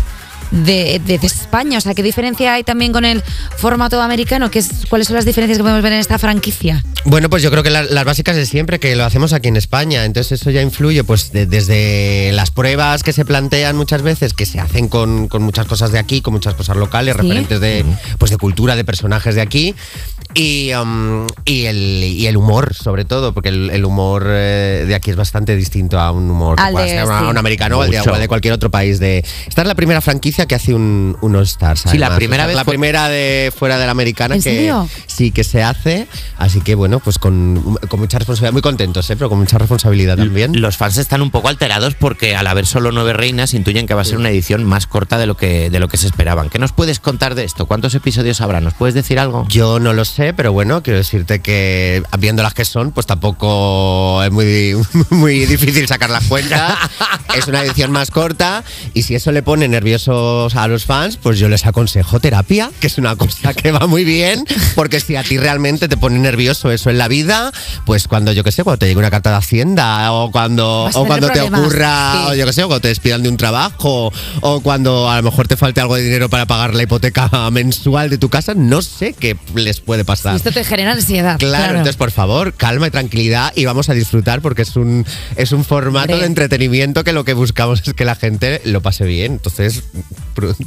[0.52, 3.22] De, de- de España, o sea, ¿qué diferencia hay también con el
[3.56, 4.50] formato americano?
[4.50, 6.84] ¿Qué es, ¿Cuáles son las diferencias que podemos ver en esta franquicia?
[7.06, 9.56] Bueno, pues yo creo que la- las básicas de siempre, que lo hacemos aquí en
[9.56, 10.04] España.
[10.04, 14.44] Entonces eso ya influye pues de- desde las pruebas que se plantean muchas veces, que
[14.44, 17.22] se hacen con, con muchas cosas de aquí, con muchas cosas locales, Sí.
[17.22, 17.84] referentes de,
[18.18, 19.74] pues de cultura, de personajes de aquí.
[20.34, 24.94] Y, um, y, el, y el humor, sobre todo, porque el, el humor eh, de
[24.94, 27.24] aquí es bastante distinto a un humor de- a sí.
[27.28, 28.98] un americano o de cualquier otro país.
[28.98, 31.85] De, esta es la primera franquicia que hace un, un All Stars.
[31.90, 34.43] Sí, la primera Esta es vez La fue- primera de fuera de la americana ¿En
[34.43, 34.89] que serio?
[35.06, 36.06] sí que se hace.
[36.39, 39.16] Así que bueno, pues con, con mucha responsabilidad, muy contentos, ¿eh?
[39.16, 40.60] pero con mucha responsabilidad también.
[40.60, 44.02] Los fans están un poco alterados porque al haber solo nueve reinas intuyen que va
[44.02, 46.48] a ser una edición más corta de lo que, de lo que se esperaban.
[46.51, 47.66] ¿Qué nos puedes contar de esto?
[47.66, 48.60] ¿Cuántos episodios habrá?
[48.60, 49.47] ¿Nos puedes decir algo?
[49.48, 54.23] Yo no lo sé, pero bueno, quiero decirte que viendo las que son, pues tampoco
[54.23, 54.74] es muy,
[55.10, 56.77] muy difícil sacar las cuentas.
[57.36, 58.62] es una edición más corta
[58.94, 59.69] y si eso le pone
[60.54, 64.04] a los fans, pues yo les aconsejo terapia, que es una cosa que va muy
[64.04, 64.44] bien,
[64.74, 67.52] porque si a ti realmente te pone nervioso eso en la vida,
[67.84, 71.06] pues cuando yo qué sé, cuando te llegue una carta de Hacienda o cuando, o
[71.06, 72.30] cuando te problemas, ocurra, sí.
[72.30, 75.22] o yo qué sé, o cuando te despidan de un trabajo o cuando a lo
[75.22, 78.82] mejor te falte algo de dinero para pagar la hipoteca mensual de tu casa, no
[78.82, 80.36] sé qué les puede pasar.
[80.36, 81.38] Esto te genera ansiedad.
[81.38, 85.04] Claro, entonces por favor, calma y tranquilidad y vamos a disfrutar porque es un,
[85.36, 86.20] es un formato Hombre.
[86.20, 89.32] de entretenimiento que lo que buscamos es que la gente lo pase bien.
[89.32, 89.82] Entonces,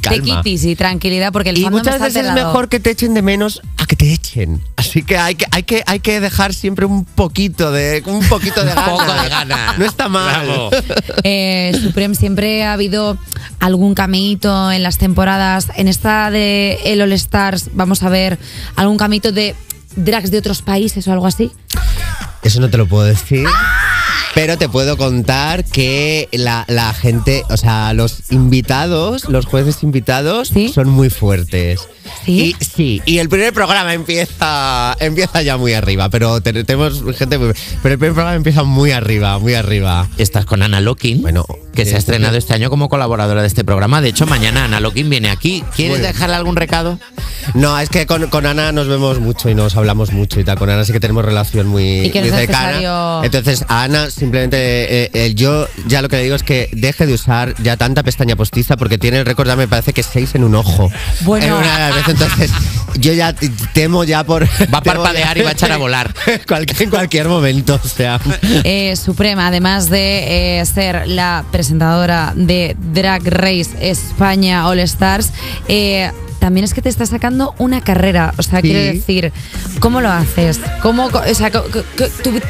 [0.00, 0.42] calma.
[0.44, 3.86] y tranquilidad, porque el Y muchas veces es mejor que te echen de menos a
[3.86, 4.62] que te echen.
[4.76, 8.64] Así que hay que, hay que, hay que dejar siempre un poquito de, un poquito
[8.64, 8.88] de ganas.
[8.88, 9.78] poco de ganas.
[9.78, 10.46] No está mal.
[11.22, 13.18] Eh, Supreme siempre ha habido
[13.58, 15.68] algún cameíto en las temporadas.
[15.76, 18.38] En esta de el All Stars vamos a ver
[18.76, 19.54] algún cameíto de
[19.96, 21.50] drags de otros países o algo así.
[22.42, 23.46] Eso no te lo puedo decir.
[24.36, 30.52] Pero te puedo contar que la, la gente, o sea, los invitados, los jueces invitados,
[30.74, 31.88] son muy fuertes.
[32.24, 32.54] ¿Sí?
[32.60, 37.38] Y, sí, y el primer programa empieza, empieza ya muy arriba, pero te- tenemos gente
[37.38, 40.06] muy- Pero el primer programa empieza muy arriba, muy arriba.
[40.18, 43.64] Estás con Ana Locking, bueno, que se ha estrenado este año como colaboradora de este
[43.64, 44.00] programa.
[44.02, 45.64] De hecho, mañana Ana Locking viene aquí.
[45.74, 46.12] ¿Quieres bien.
[46.12, 46.98] dejarle algún recado?
[47.54, 50.58] No, es que con, con Ana nos vemos mucho y nos hablamos mucho y tal.
[50.58, 52.66] Con Ana sí que tenemos relación muy, Y que muy es cercana.
[52.72, 54.56] necesario- Entonces, a Ana simplemente,
[55.04, 58.02] eh, eh, yo ya lo que le digo es que deje de usar ya tanta
[58.02, 60.90] pestaña postiza porque tiene el récord, me parece que seis en un ojo.
[61.20, 61.46] Bueno.
[61.46, 62.50] En una de las veces, entonces,
[62.98, 63.32] yo ya
[63.72, 64.44] temo ya por...
[64.74, 66.12] Va a parpadear y va a echar a volar.
[66.48, 68.20] Cualquier- en cualquier momento, o sea...
[68.64, 75.32] Eh, Suprema, además de eh, ser la presentadora de Drag Race España All Stars,
[75.68, 78.32] eh, también es que te está sacando una carrera.
[78.38, 78.68] O sea, Sí.
[78.68, 79.32] quiero decir,
[79.80, 80.60] ¿cómo lo haces?
[80.82, 81.62] ¿Cómo, o sea, tu,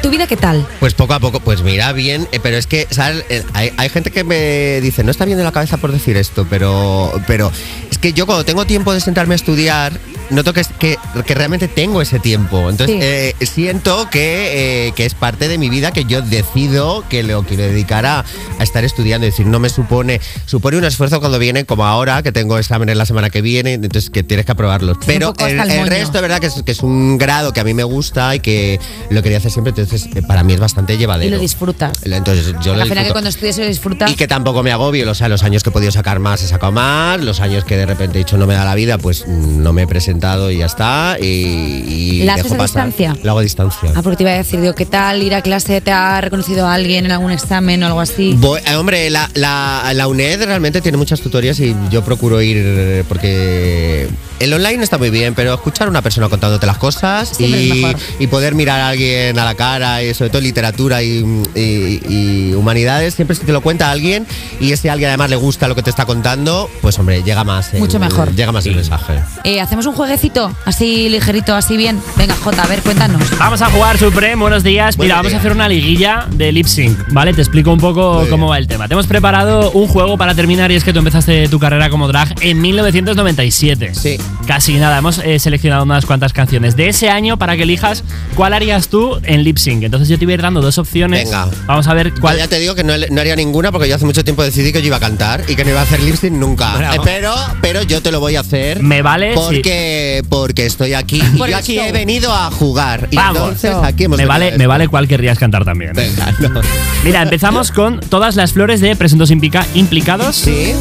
[0.01, 0.65] tu vida qué tal?
[0.79, 3.23] Pues poco a poco, pues mira, bien, eh, pero es que, ¿sabes?
[3.29, 6.17] Eh, Hay, hay gente que me dice, no está bien de la cabeza por decir
[6.17, 7.51] esto, pero, pero
[7.97, 9.91] es que yo cuando tengo tiempo de sentarme a estudiar,
[10.29, 12.69] noto que, que, que realmente tengo ese tiempo.
[12.69, 17.23] Entonces, eh, siento que, eh, que es parte de mi vida que yo decido que
[17.23, 18.23] lo quiero dedicar a,
[18.59, 19.25] a estar estudiando.
[19.25, 22.97] Es decir, no me supone, supone un esfuerzo cuando viene, como ahora, que tengo exámenes
[22.97, 24.97] la semana que viene, entonces que tienes que aprobarlos.
[25.05, 27.63] Pero el, el el resto, es verdad que es, que es un grado que a
[27.63, 28.79] mí me gusta y que
[29.09, 31.35] lo quería hacer siempre, entonces eh, para mí es bastante Y llevadero.
[31.35, 31.93] lo disfrutas.
[32.03, 34.11] Entonces, yo lo Al final que cuando estudias lo disfrutas.
[34.11, 36.47] Y que tampoco me agobio, o sea, los años que he podido sacar más he
[36.47, 39.25] sacado más, los años que de repente he dicho no me da la vida, pues
[39.27, 41.17] mm, no me he presentado y ya está.
[41.19, 42.85] Y, y ¿La dejo haces a pasar.
[42.87, 43.17] distancia?
[43.23, 43.91] Lo hago a distancia.
[43.95, 45.81] Ah, porque te iba a decir, digo, ¿qué tal ir a clase?
[45.81, 48.33] ¿Te ha reconocido a alguien en algún examen o algo así?
[48.37, 52.57] Voy- eh, hombre, la, la- la UNED realmente tiene muchas tutorías y yo procuro ir
[52.59, 54.07] eh, porque
[54.39, 57.75] el online está muy bien, pero escuchar a una persona contándote las cosas Siempre es
[57.75, 57.95] y, mejor.
[58.19, 61.23] y poder mirar a alguien a la cara y sobre todo literatura y,
[61.55, 64.25] y- y humanidades, siempre si te lo cuenta alguien
[64.59, 67.73] y ese alguien además le gusta lo que te está contando, pues hombre, llega más
[67.73, 68.33] el, Mucho mejor.
[68.35, 69.19] Llega más el mensaje.
[69.43, 71.99] Eh, ¿Hacemos un jueguecito así ligerito, así bien?
[72.17, 73.21] Venga, Jota, a ver, cuéntanos.
[73.37, 74.35] Vamos a jugar, Supreme.
[74.41, 74.97] Buenos días.
[74.97, 75.39] Mira, Buenos vamos a días.
[75.39, 77.33] hacer una liguilla de lip sync, ¿vale?
[77.33, 78.87] Te explico un poco cómo va el tema.
[78.87, 82.07] Te hemos preparado un juego para terminar y es que tú empezaste tu carrera como
[82.07, 83.93] drag en 1997.
[83.95, 84.17] Sí.
[84.45, 84.97] Casi nada.
[84.97, 88.03] Hemos eh, seleccionado unas cuantas canciones de ese año para que elijas
[88.35, 89.83] cuál harías tú en lip sync.
[89.83, 91.25] Entonces yo te voy a ir dando dos opciones.
[91.25, 91.47] Venga.
[91.65, 92.37] Vamos a ver Yo cuál.
[92.37, 94.81] ya te digo que no, no haría ninguna porque yo hace mucho tiempo decidí que
[94.81, 96.75] yo iba a cantar y que no iba a hacer lip sync nunca.
[96.77, 96.95] Bravo.
[96.95, 97.33] Eh, pero,
[97.67, 98.81] pero yo te lo voy a hacer.
[98.81, 101.21] Me vale Porque, porque estoy aquí.
[101.33, 103.07] Y Por yo aquí he venido a jugar.
[103.11, 103.41] Y Vamos.
[103.63, 105.93] entonces aquí hemos me vale, me vale cuál querrías cantar también.
[105.93, 106.61] Venga, no.
[107.03, 110.35] Mira, empezamos con todas las flores de presuntos implica- implicados.
[110.37, 110.73] Sí.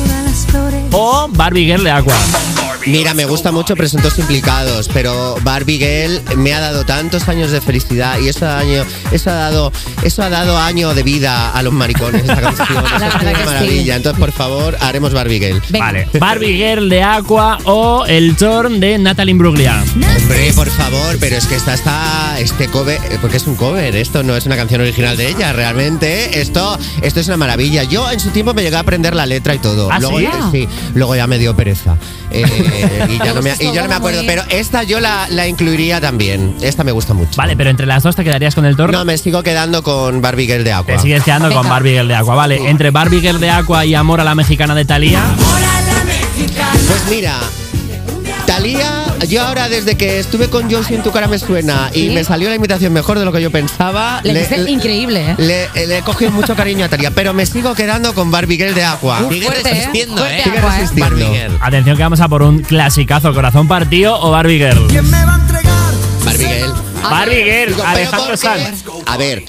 [0.93, 2.15] O Barbie Girl de Aqua.
[2.87, 7.61] Mira, me gusta mucho Presuntos Implicados, pero Barbie Girl me ha dado tantos años de
[7.61, 9.73] felicidad y eso ha, año, eso ha dado
[10.05, 12.69] eso ha dado año de vida a los maricones, esa canción.
[12.97, 13.45] Eso es una sí.
[13.45, 13.97] maravilla.
[13.97, 15.63] Entonces, por favor, haremos Barbie Girl.
[15.71, 16.09] Vale.
[16.21, 19.83] Barbie Girl de Aqua o El Torn de Natalie Imbruglia.
[19.95, 23.97] Hombre, por favor, pero es que esta está este cover, eh, porque es un cover,
[23.97, 26.41] esto no es una canción original de ella, realmente.
[26.41, 27.83] Esto, esto es una maravilla.
[27.83, 29.89] Yo en su tiempo me llegué a aprender la letra y todo.
[29.91, 30.27] ¿Ah, luego, sí?
[30.53, 31.97] sí, luego ya me dio pereza.
[32.31, 32.45] Eh,
[32.81, 36.01] y, ya no me, y yo no me acuerdo, pero esta yo la, la incluiría
[36.01, 36.57] también.
[36.61, 37.33] Esta me gusta mucho.
[37.37, 38.93] Vale, pero entre las dos te quedarías con el Torn.
[38.93, 40.95] No, me sigo quedando con Barbie Girl de Aqua.
[40.95, 42.69] Te sigues quedando con Barbie Girl de Aqua, vale.
[42.69, 45.23] Entre Barbie Girl de Aqua y Amor a la Mexicana de Thalía.
[46.89, 47.35] Pues mira,
[48.47, 52.11] Talía, yo ahora desde que estuve con Josie en tu cara me suena y ¿Sí?
[52.11, 54.21] me salió la imitación mejor de lo que yo pensaba.
[54.23, 55.69] Le hiciste increíble, ¿eh?
[55.75, 58.75] Le, le he cogido mucho cariño a Talía, pero me sigo quedando con Barbie Girl
[58.75, 59.23] de Aqua.
[59.23, 59.73] Uf, Sigue fuerte, ¿eh?
[59.75, 60.81] resistiendo, Fuerte Sigue Aqua, ¿eh?
[60.81, 61.59] resistiendo.
[61.61, 64.87] Atención que vamos a por un clasicazo, Corazón Partido o Barbie Girl.
[66.25, 66.75] Barbie Girl.
[67.03, 68.37] Barbie Girl, Digo, pero Alejandro.
[68.37, 68.85] Sanz.
[69.07, 69.45] A ver,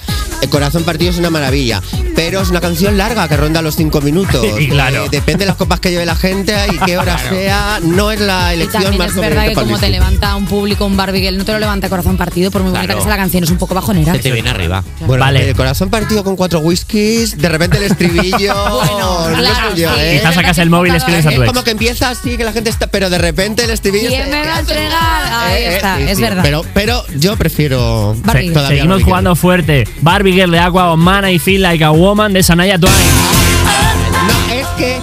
[0.48, 1.82] corazón partido es una maravilla,
[2.14, 4.44] pero es una canción larga que ronda los cinco minutos.
[4.58, 5.04] Y claro.
[5.04, 7.78] Eh, depende de las copas que lleve la gente y qué hora sea.
[7.82, 10.84] No es la Y elección también más es verdad que como te levanta un público,
[10.86, 12.98] un Barbie Girl, no te lo levanta corazón partido, por muy bonita Claro.
[13.00, 14.12] que sea la canción, es un poco bajonera.
[14.14, 14.82] Se te viene arriba.
[15.06, 15.54] Bueno, Vale.
[15.54, 18.54] corazón partido con cuatro whiskies, de repente el estribillo.
[18.78, 20.00] Bueno, no claro, sé yo, sí.
[20.00, 20.16] ¿eh?
[20.18, 21.46] Quizás sacas el móvil y escribes a tu Es ex.
[21.48, 22.86] como que empieza así, que la gente está.
[22.88, 24.08] Pero de repente el estribillo.
[24.08, 25.32] ¿Quién me va a entregar?
[25.32, 26.42] Ahí Eh, eh, está, es verdad.
[26.42, 28.16] Pero, pero yo prefiero.
[28.68, 29.86] Seguimos jugando fuerte.
[30.00, 32.94] Barbie De Aqua o Man I Feel Like a Woman de Sanaya Twain.
[34.28, 34.98] No, es que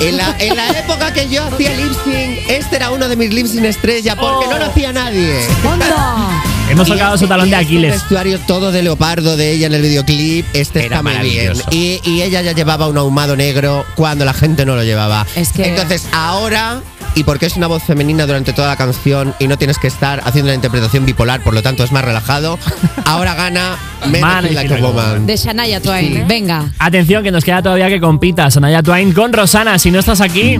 [0.00, 3.32] en la, en la época que yo hacía lip sync, este era uno de mis
[3.34, 5.46] lip sync estrella porque no lo hacía nadie.
[5.68, 6.42] ¡Onda!
[6.70, 7.92] Hemos tocado este- su talón y de este Aquiles.
[7.94, 11.52] vestuario todo de leopardo de ella en el videoclip, este Era está muy bien.
[11.70, 15.26] Y, y ella ya llevaba un ahumado negro cuando la gente no lo llevaba.
[15.36, 16.80] Es que- Entonces ahora,
[17.16, 20.20] y porque es una voz femenina durante toda la canción y no tienes que estar
[20.24, 22.58] haciendo la interpretación bipolar, por lo tanto es más relajado,
[23.04, 23.76] ahora gana
[24.08, 25.26] Men Man, Like Woman.
[25.26, 26.12] De Shania Twain.
[26.14, 26.22] Sí.
[26.28, 26.70] Venga.
[26.78, 29.78] Atención que nos queda todavía que compita Sanaya Twain con Rosana.
[29.80, 30.58] Si no estás aquí,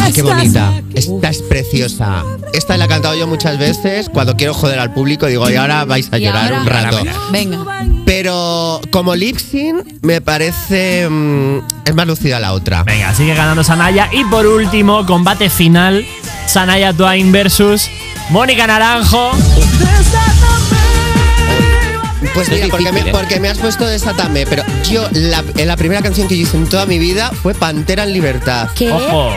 [0.00, 0.72] Ay, qué bonita.
[0.94, 2.24] Esta es preciosa.
[2.52, 5.26] Esta la he cantado yo muchas veces cuando quiero joder al público.
[5.26, 6.98] Digo, y ahora vais a Y llorar ahora- un rato.
[7.30, 7.58] Venga.
[8.04, 11.08] Pero como lip sync, me parece.
[11.08, 12.82] mm, es más lucida la otra.
[12.82, 14.08] venga, sigue ganando Sanaya.
[14.12, 15.67] Y por último, combate final:
[16.46, 17.90] Sanaya Twain versus
[18.30, 19.32] Mónica Naranjo.
[22.34, 26.02] Pues mira, porque me, porque me has puesto Desátame, pero yo la, en la primera
[26.02, 28.68] canción que yo hice en toda mi vida fue Pantera en Libertad.
[28.74, 28.90] ¿Qué?
[28.90, 29.30] Ojo.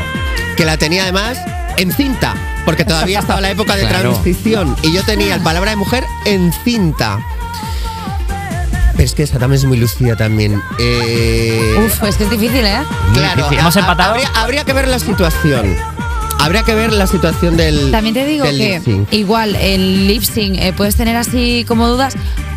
[0.55, 1.37] Que la tenía además
[1.77, 2.33] en cinta,
[2.65, 4.11] porque todavía estaba la época de Claro.
[4.13, 7.19] transición y yo tenía el palabra de mujer en cinta.
[8.93, 10.61] Pero es que esa también es muy lucida también.
[10.77, 12.81] Eh, Uf, es que es difícil, ¿eh?
[13.13, 13.59] claro, difícil.
[13.59, 14.11] ¿Hemos empatado?
[14.11, 15.75] Habría, habría que ver la situación.
[16.41, 17.91] Habría que ver la situación del.
[17.91, 22.15] También te digo del que igual el lip sync eh, puedes tener así como dudas,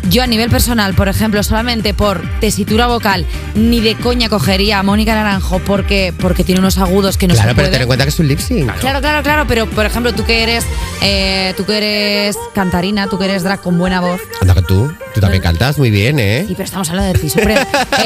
[0.09, 3.25] Yo a nivel personal, por ejemplo, solamente por tesitura vocal,
[3.55, 7.49] ni de coña cogería a Mónica Naranjo porque, porque tiene unos agudos que no claro,
[7.49, 8.71] se pero ten en cuenta que es un lip sync.
[8.79, 10.63] Claro, claro, claro, pero por ejemplo, tú que eres
[11.01, 14.21] eh, tú que eres cantarina, tú que eres drag con buena voz.
[14.41, 16.45] Anda que tú, tú también cantas muy bien, ¿eh?
[16.47, 17.31] Sí, pero estamos hablando de ti.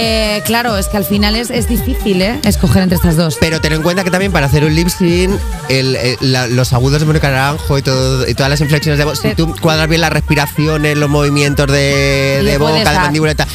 [0.02, 2.40] Eh, claro, es que al final es, es difícil, ¿eh?
[2.46, 3.38] Escoger entre estas dos.
[3.40, 5.32] Pero ten en cuenta que también para hacer un lip sync,
[5.68, 9.04] el- el- la- los agudos de Mónica Naranjo y, todo, y todas las inflexiones de
[9.06, 13.36] voz, si tú cuadras bien las respiraciones, los movimientos de, De boca, de mandíbula y
[13.36, 13.48] tal.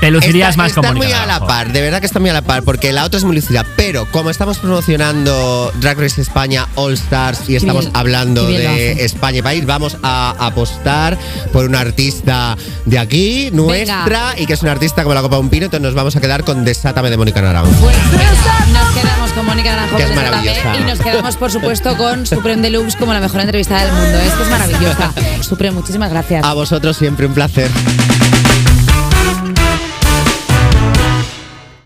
[0.00, 2.30] Te lucirías Está- más está Mónica muy a la par, de verdad que está muy
[2.30, 3.66] a la par, porque la otra es muy lucida.
[3.76, 9.04] Pero como estamos promocionando Drag Race España All Stars y estamos bien- hablando de.
[9.04, 11.18] España y país, vamos a apostar
[11.52, 12.56] por una artista
[12.86, 15.84] de aquí, nuestra, y que es una artista como la Copa de un Pino, entonces
[15.84, 17.70] nos vamos a quedar con Desátame de Mónica Naranjo.
[17.70, 20.76] Nos quedamos con Mónica Naranjo Que es maravillosa.
[20.76, 24.18] y nos quedamos, por supuesto, con Supreme Deluxe como la mejor entrevista del mundo.
[24.18, 25.12] Es que es maravillosa.
[25.42, 26.42] Supreme, muchísimas gracias.
[26.44, 27.70] A vosotros siempre un placer.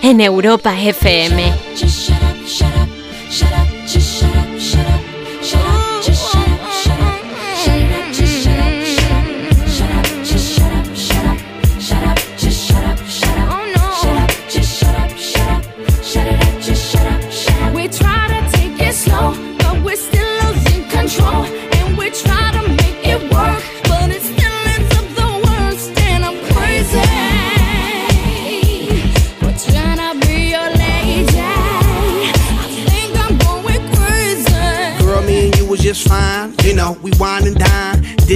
[0.00, 1.52] En Europa FM.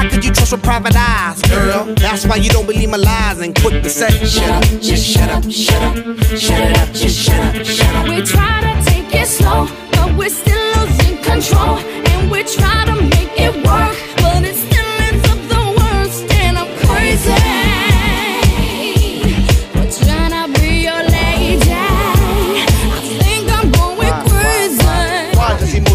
[0.00, 1.94] How could you trust with private eyes, girl?
[1.96, 5.28] That's why you don't believe my lies and quick to say, shut up, just shut
[5.28, 5.94] up, shut up,
[6.38, 8.08] shut it up, just shut up, shut up.
[8.08, 11.76] We try to take it slow, but we're still losing control.
[11.76, 13.19] And we try to make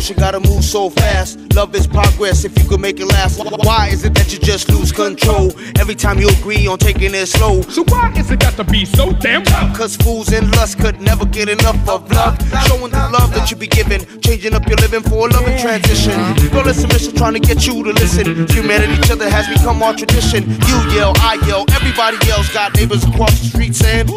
[0.05, 1.39] emotion gotta move so fast.
[1.55, 3.39] Love is progress if you could make it last.
[3.65, 7.25] Why is it that you just lose control every time you agree on taking it
[7.27, 7.61] slow?
[7.63, 9.75] So why is it got to be so damn tough?
[9.77, 12.37] Cause fools and lust could never get enough of love.
[12.67, 16.13] Showing the love that you be giving, changing up your living for a loving transition.
[16.51, 18.47] Girl, it's a mission trying to get you to listen.
[18.49, 20.43] Humanity, each other has become our tradition.
[20.49, 24.07] You yell, I yell, everybody else got neighbors across the street saying,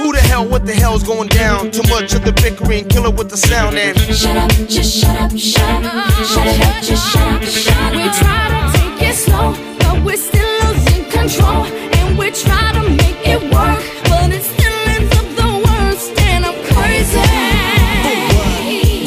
[0.00, 1.70] who the hell, what the hell's going down?
[1.70, 4.50] Too much of the bickering, killer with the sound and Shut up,
[4.82, 7.92] just shut up, shut up, shut it up, just shut up, shut up.
[7.92, 11.64] We try to take it slow, but we're still losing control,
[11.98, 16.46] and we try to make it work, but it still ends up the worst, and
[16.46, 17.20] I'm crazy.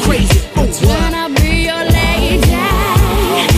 [0.06, 3.48] Crazy, oh, When I be your lady, I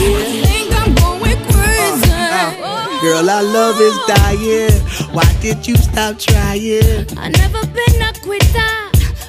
[0.49, 3.01] think I'm going crazy.
[3.03, 4.81] Girl, our love is dying.
[5.13, 7.07] Why did you stop trying?
[7.19, 8.73] I never been a quitter,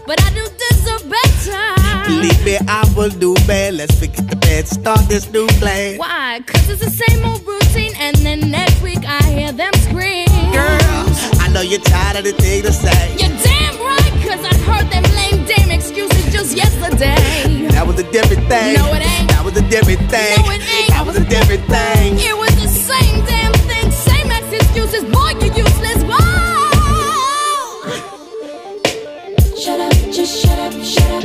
[0.08, 2.08] but I do deserve better.
[2.08, 3.76] Believe me, I will do bad.
[3.76, 5.98] Let's forget the bad, start this new plan.
[5.98, 6.42] Why?
[6.48, 10.32] Cause it's the same old routine, and then next week I hear them scream.
[10.56, 11.06] Girl,
[11.44, 13.04] I know you're tired of the thing to say.
[13.20, 17.68] You're damn right, cause I heard them lame damn excuses just yesterday.
[17.76, 18.80] That was a different thing.
[18.80, 19.28] No, it ain't.
[19.30, 20.40] That was a different thing.
[20.40, 20.90] No, it ain't.
[20.96, 22.16] That was a different thing.
[22.16, 25.04] It was the same damn thing, same ex excuses.
[25.12, 25.36] Boy,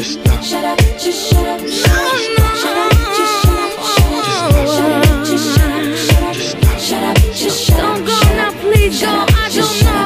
[0.02, 0.42] Just stop.
[0.42, 1.60] Shut up, just shut up.
[1.60, 2.18] Shut up,
[2.58, 3.70] shut up, just shut up.
[4.66, 5.94] Shut up, just shut up.
[5.94, 6.34] Shut up,
[6.80, 7.84] shut up, just shut up.
[7.86, 9.06] Don't go now, please go.
[9.06, 10.02] I don't know.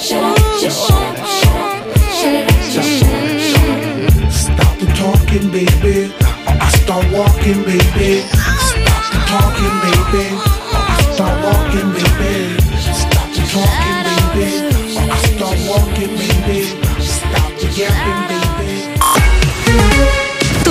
[0.00, 1.26] Shut up, just shut up.
[1.38, 1.78] Shut up,
[2.18, 3.14] shut up, just shut
[3.70, 4.32] up.
[4.32, 6.12] Stop the talking, baby.
[6.48, 8.26] I start walking, baby.
[8.26, 9.74] Stop the talking,
[10.10, 10.47] baby.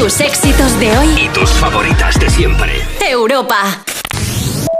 [0.07, 1.07] Tus éxitos de hoy.
[1.21, 2.71] Y tus favoritas de siempre.
[3.05, 3.83] Europa.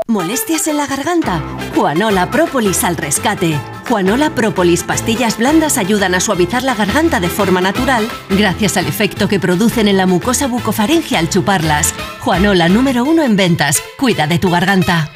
[0.08, 1.44] ¿Molestias en la garganta?
[1.76, 3.60] Juanola Propolis al rescate.
[3.90, 9.28] Juanola Propolis pastillas blandas ayudan a suavizar la garganta de forma natural gracias al efecto
[9.28, 11.94] que producen en la mucosa bucofaringe al chuparlas.
[12.22, 13.84] Juanola número uno en ventas.
[13.99, 15.12] Cuida de tu garganta.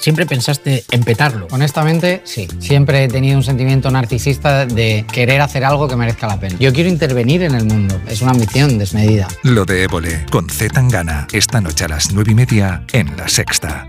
[0.00, 1.46] ¿Siempre pensaste en petarlo?
[1.50, 2.48] Honestamente, sí.
[2.58, 6.56] Siempre he tenido un sentimiento narcisista de querer hacer algo que merezca la pena.
[6.58, 8.00] Yo quiero intervenir en el mundo.
[8.08, 9.28] Es una ambición desmedida.
[9.42, 13.28] Lo de Évole con Z Tangana esta noche a las nueve y media en La
[13.28, 13.86] Sexta.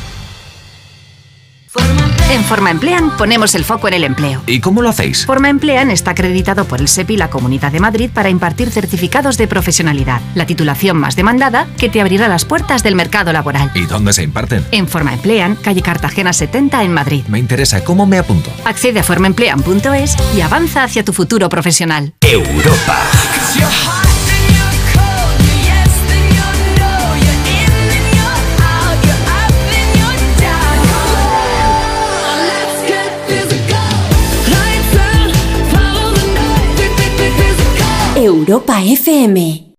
[2.31, 4.41] En Forma Emplean ponemos el foco en el empleo.
[4.47, 5.25] ¿Y cómo lo hacéis?
[5.25, 9.37] Forma Emplean está acreditado por el SEPI y la Comunidad de Madrid para impartir certificados
[9.37, 13.69] de profesionalidad, la titulación más demandada que te abrirá las puertas del mercado laboral.
[13.75, 14.65] ¿Y dónde se imparten?
[14.71, 17.25] En Forma Emplean, calle Cartagena 70 en Madrid.
[17.27, 18.49] Me interesa, ¿cómo me apunto?
[18.63, 22.13] Accede a formaemplean.es y avanza hacia tu futuro profesional.
[22.21, 22.97] Europa.
[38.41, 39.70] Europa FM.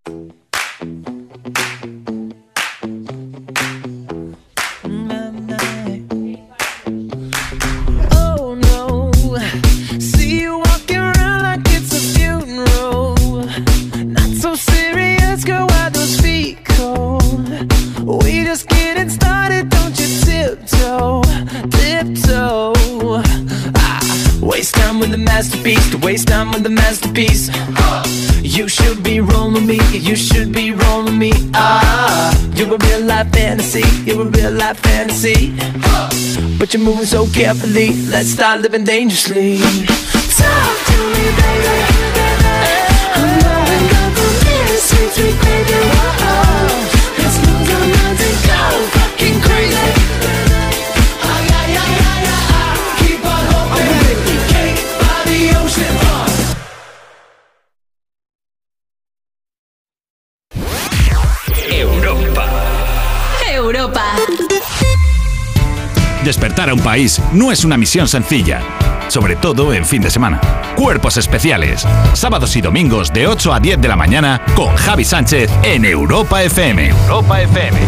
[33.81, 35.53] You're a real life fantasy.
[36.59, 39.59] But you're moving so carefully, let's start living dangerously.
[39.59, 41.77] Talk to me, baby.
[43.15, 45.52] I'm up from here, sweet, sweet
[66.83, 68.61] país no es una misión sencilla,
[69.09, 70.41] sobre todo en fin de semana.
[70.77, 75.51] Cuerpos especiales, sábados y domingos de 8 a 10 de la mañana con Javi Sánchez
[75.63, 76.89] en Europa FM.
[76.89, 77.79] Europa FM.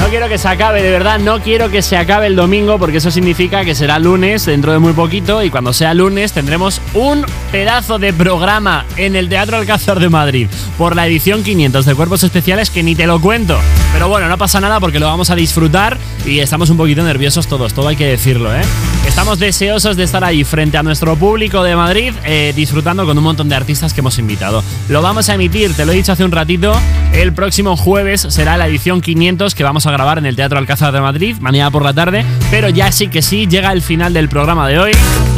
[0.00, 2.98] No quiero que se acabe, de verdad, no quiero que se acabe el domingo porque
[2.98, 7.24] eso significa que será lunes dentro de muy poquito y cuando sea lunes tendremos un
[7.50, 10.48] pedazo de programa en el Teatro Alcázar de Madrid
[10.78, 13.58] por la edición 500 de Cuerpos Especiales que ni te lo cuento.
[13.92, 17.46] Pero bueno, no pasa nada porque lo vamos a disfrutar y estamos un poquito nerviosos
[17.46, 18.62] todos, todo hay que decirlo, ¿eh?
[19.06, 23.24] Estamos deseosos de estar ahí frente a nuestro público de Madrid eh, disfrutando con un
[23.24, 24.62] montón de artistas que hemos invitado.
[24.88, 26.74] Lo vamos a emitir, te lo he dicho hace un ratito,
[27.12, 30.92] el próximo jueves será la edición 500 que vamos a grabar en el Teatro Alcázar
[30.92, 34.28] de Madrid, mañana por la tarde, pero ya sí que sí, llega el final del
[34.28, 34.92] programa de hoy.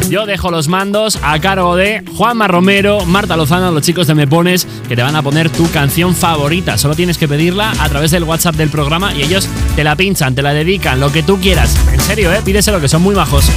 [0.08, 4.26] Yo dejo los mandos a cargo de Juanma Romero, Marta Lozano, los chicos de Me
[4.26, 6.78] Pones, que te van a poner tu canción favorita.
[6.78, 10.34] Solo tienes que pedirla a través del WhatsApp del programa y ellos te la pinchan,
[10.34, 11.76] te la dedican, lo que tú quieras.
[11.92, 12.40] En serio, ¿eh?
[12.42, 13.50] Pídeselo, que son muy majos.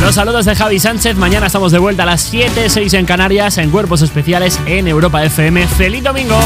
[0.00, 1.16] Los saludos de Javi Sánchez.
[1.16, 5.24] Mañana estamos de vuelta a las 7, 6 en Canarias, en Cuerpos Especiales en Europa
[5.24, 5.66] FM.
[5.68, 6.38] ¡Feliz domingo!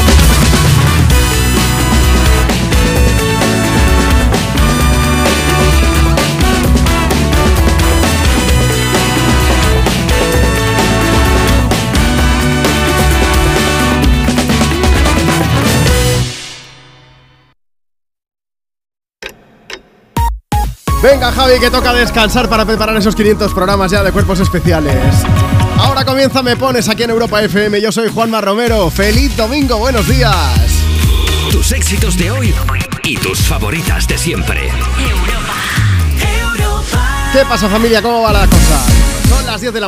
[21.01, 25.15] Venga, Javi, que toca descansar para preparar esos 500 programas ya de cuerpos especiales.
[25.77, 27.79] Ahora comienza Me Pones aquí en Europa FM.
[27.79, 28.89] Yo soy Juanma Romero.
[28.89, 29.77] ¡Feliz domingo!
[29.77, 30.33] ¡Buenos días!
[31.51, 32.53] Tus éxitos de hoy
[33.03, 34.69] y tus favoritas de siempre.
[37.31, 38.01] ¿Qué pasa, familia?
[38.01, 38.83] ¿Cómo va la cosa?
[39.29, 39.87] Son las 10 de la